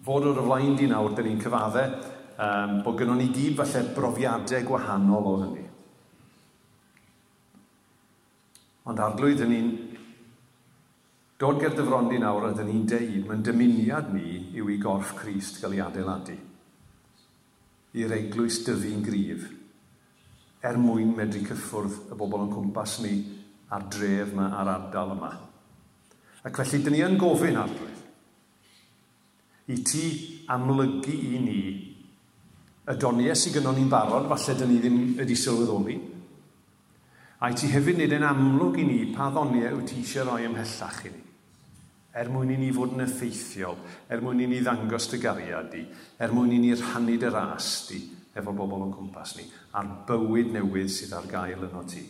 fod 0.00 0.30
o'r 0.30 0.40
flaen 0.46 0.78
di 0.80 0.88
nawr, 0.88 1.12
dyn 1.12 1.28
ni'n 1.28 1.44
cyfaddau 1.44 1.98
um, 2.40 2.78
bod 2.86 2.96
gynnwn 2.96 3.20
ni 3.20 3.34
gyd 3.34 3.58
falle 3.60 3.90
brofiadau 3.92 4.64
gwahanol 4.70 5.28
o 5.28 5.40
hynny. 5.42 5.59
Ond 8.90 8.98
arglwydd 8.98 9.44
yn 9.44 9.52
ni'n 9.54 9.68
dod 11.40 11.60
ger 11.62 11.76
dyfrondi 11.76 12.18
nawr 12.18 12.48
a 12.48 12.50
dyn 12.56 12.66
ni'n 12.66 12.86
deud 12.90 13.28
mae'n 13.28 13.44
dymuniad 13.46 14.10
ni 14.12 14.30
yw 14.58 14.72
i 14.74 14.78
gorff 14.82 15.14
Christ 15.20 15.60
gael 15.62 15.76
ei 15.76 15.84
adeiladu. 15.84 16.34
I'r 18.00 18.16
eglwys 18.16 18.60
dyfu'n 18.66 19.04
gryf 19.06 19.46
er 20.66 20.76
mwyn 20.78 21.14
medru 21.16 21.44
cyffwrdd 21.46 22.10
y 22.10 22.18
bobl 22.18 22.44
yn 22.48 22.52
cwmpas 22.52 22.98
ni 23.04 23.14
a'r 23.70 23.86
dref 23.94 24.34
yma 24.34 24.50
a'r 24.58 24.72
ardal 24.74 25.14
yma. 25.14 25.30
Ac 26.44 26.58
felly, 26.58 26.82
dyn 26.82 26.96
ni 26.96 27.06
yn 27.06 27.18
gofyn 27.20 27.62
arglwydd 27.62 27.98
i 29.70 29.76
ti 29.86 30.04
amlygu 30.50 31.14
i 31.14 31.38
ni 31.38 31.60
y 32.90 32.94
doniau 32.98 33.36
sydd 33.38 33.60
gynnon 33.60 33.76
ni'n 33.78 33.90
barod, 33.92 34.26
falle 34.32 34.56
dyn 34.58 34.72
ni 34.72 34.80
ddim 34.82 34.98
wedi 35.20 35.36
sylweddoli, 35.38 35.96
A 37.40 37.48
i 37.48 37.56
ti 37.56 37.70
hefyd 37.72 37.96
wneud 37.96 38.12
yn 38.18 38.24
amlwg 38.28 38.78
i 38.82 38.84
ni 38.84 38.98
pa 39.14 39.30
ddoniau 39.32 39.78
wyt 39.78 39.86
ti 39.88 40.02
eisiau 40.02 40.26
rhoi 40.28 40.44
ymhellach 40.44 40.98
i 41.08 41.12
ni. 41.14 41.22
Er 42.20 42.28
mwyn 42.28 42.50
i 42.52 42.56
ni 42.60 42.68
fod 42.74 42.92
yn 42.96 43.04
effeithiol, 43.06 43.78
er 44.12 44.20
mwyn 44.20 44.42
i 44.44 44.48
ni 44.50 44.58
ddangos 44.60 45.06
dy 45.08 45.20
gariad 45.22 45.70
di, 45.72 45.84
er 46.20 46.34
mwyn 46.34 46.52
i 46.52 46.58
ni 46.60 46.74
rhannu 46.74 47.14
dy 47.16 47.30
ras 47.32 47.68
di 47.88 48.00
efo 48.36 48.52
bobl 48.52 48.84
o'n 48.84 48.92
cwmpas 48.92 49.36
ni, 49.38 49.46
a'r 49.72 49.88
bywyd 50.08 50.50
newydd 50.54 50.90
sydd 50.92 51.14
ar 51.16 51.28
gael 51.30 51.64
yno 51.68 51.84
ti. 51.88 52.02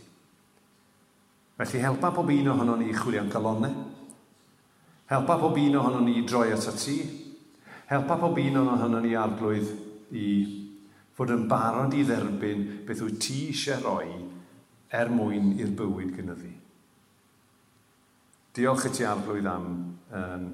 Felly 1.60 1.82
helpa 1.84 2.10
pob 2.16 2.32
un 2.32 2.50
ohono 2.54 2.74
ni 2.80 2.90
chwilio'n 2.96 3.30
galonau. 3.30 3.86
helpa 5.10 5.36
pob 5.38 5.56
un 5.58 5.76
ohono 5.76 6.00
ni 6.00 6.24
droi 6.24 6.52
at 6.52 6.66
y 6.70 6.74
ti, 6.78 6.96
helpa 7.90 8.16
pob 8.16 8.38
un 8.38 8.56
ohono 8.56 9.00
ni 9.00 9.14
arglwydd 9.14 9.70
i 10.14 10.26
fod 11.14 11.30
yn 11.34 11.46
barod 11.50 11.94
i 11.94 12.04
dderbyn 12.06 12.66
beth 12.86 13.02
wyt 13.02 13.18
ti 13.22 13.38
eisiau 13.50 13.82
roi 13.82 14.10
er 14.90 15.10
mwyn 15.12 15.52
i'r 15.60 15.74
bywyd 15.78 16.14
gynyddu. 16.16 16.52
Diolch 18.56 18.88
i 18.88 18.94
ti 18.94 19.06
arglwydd 19.06 19.46
am 19.46 19.68
um, 20.18 20.46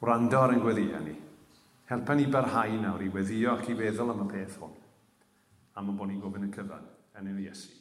wrando 0.00 0.40
ar 0.40 0.54
ein 0.54 0.62
gweddio 0.64 1.02
ni. 1.04 1.16
Helpa 1.90 2.14
ni 2.16 2.26
barhau 2.30 2.78
nawr 2.80 3.04
i 3.04 3.10
weddio 3.12 3.56
ac 3.56 3.68
i 3.68 3.76
feddwl 3.76 4.14
am 4.14 4.24
y 4.24 4.30
peth 4.30 4.56
hwn. 4.62 4.72
Am 5.76 5.92
y 5.92 5.98
bod 5.98 6.08
ni'n 6.08 6.22
gofyn 6.22 6.48
y 6.48 6.54
cyfan 6.54 6.88
yn 7.20 7.32
ei 7.34 7.46
Iesu. 7.48 7.79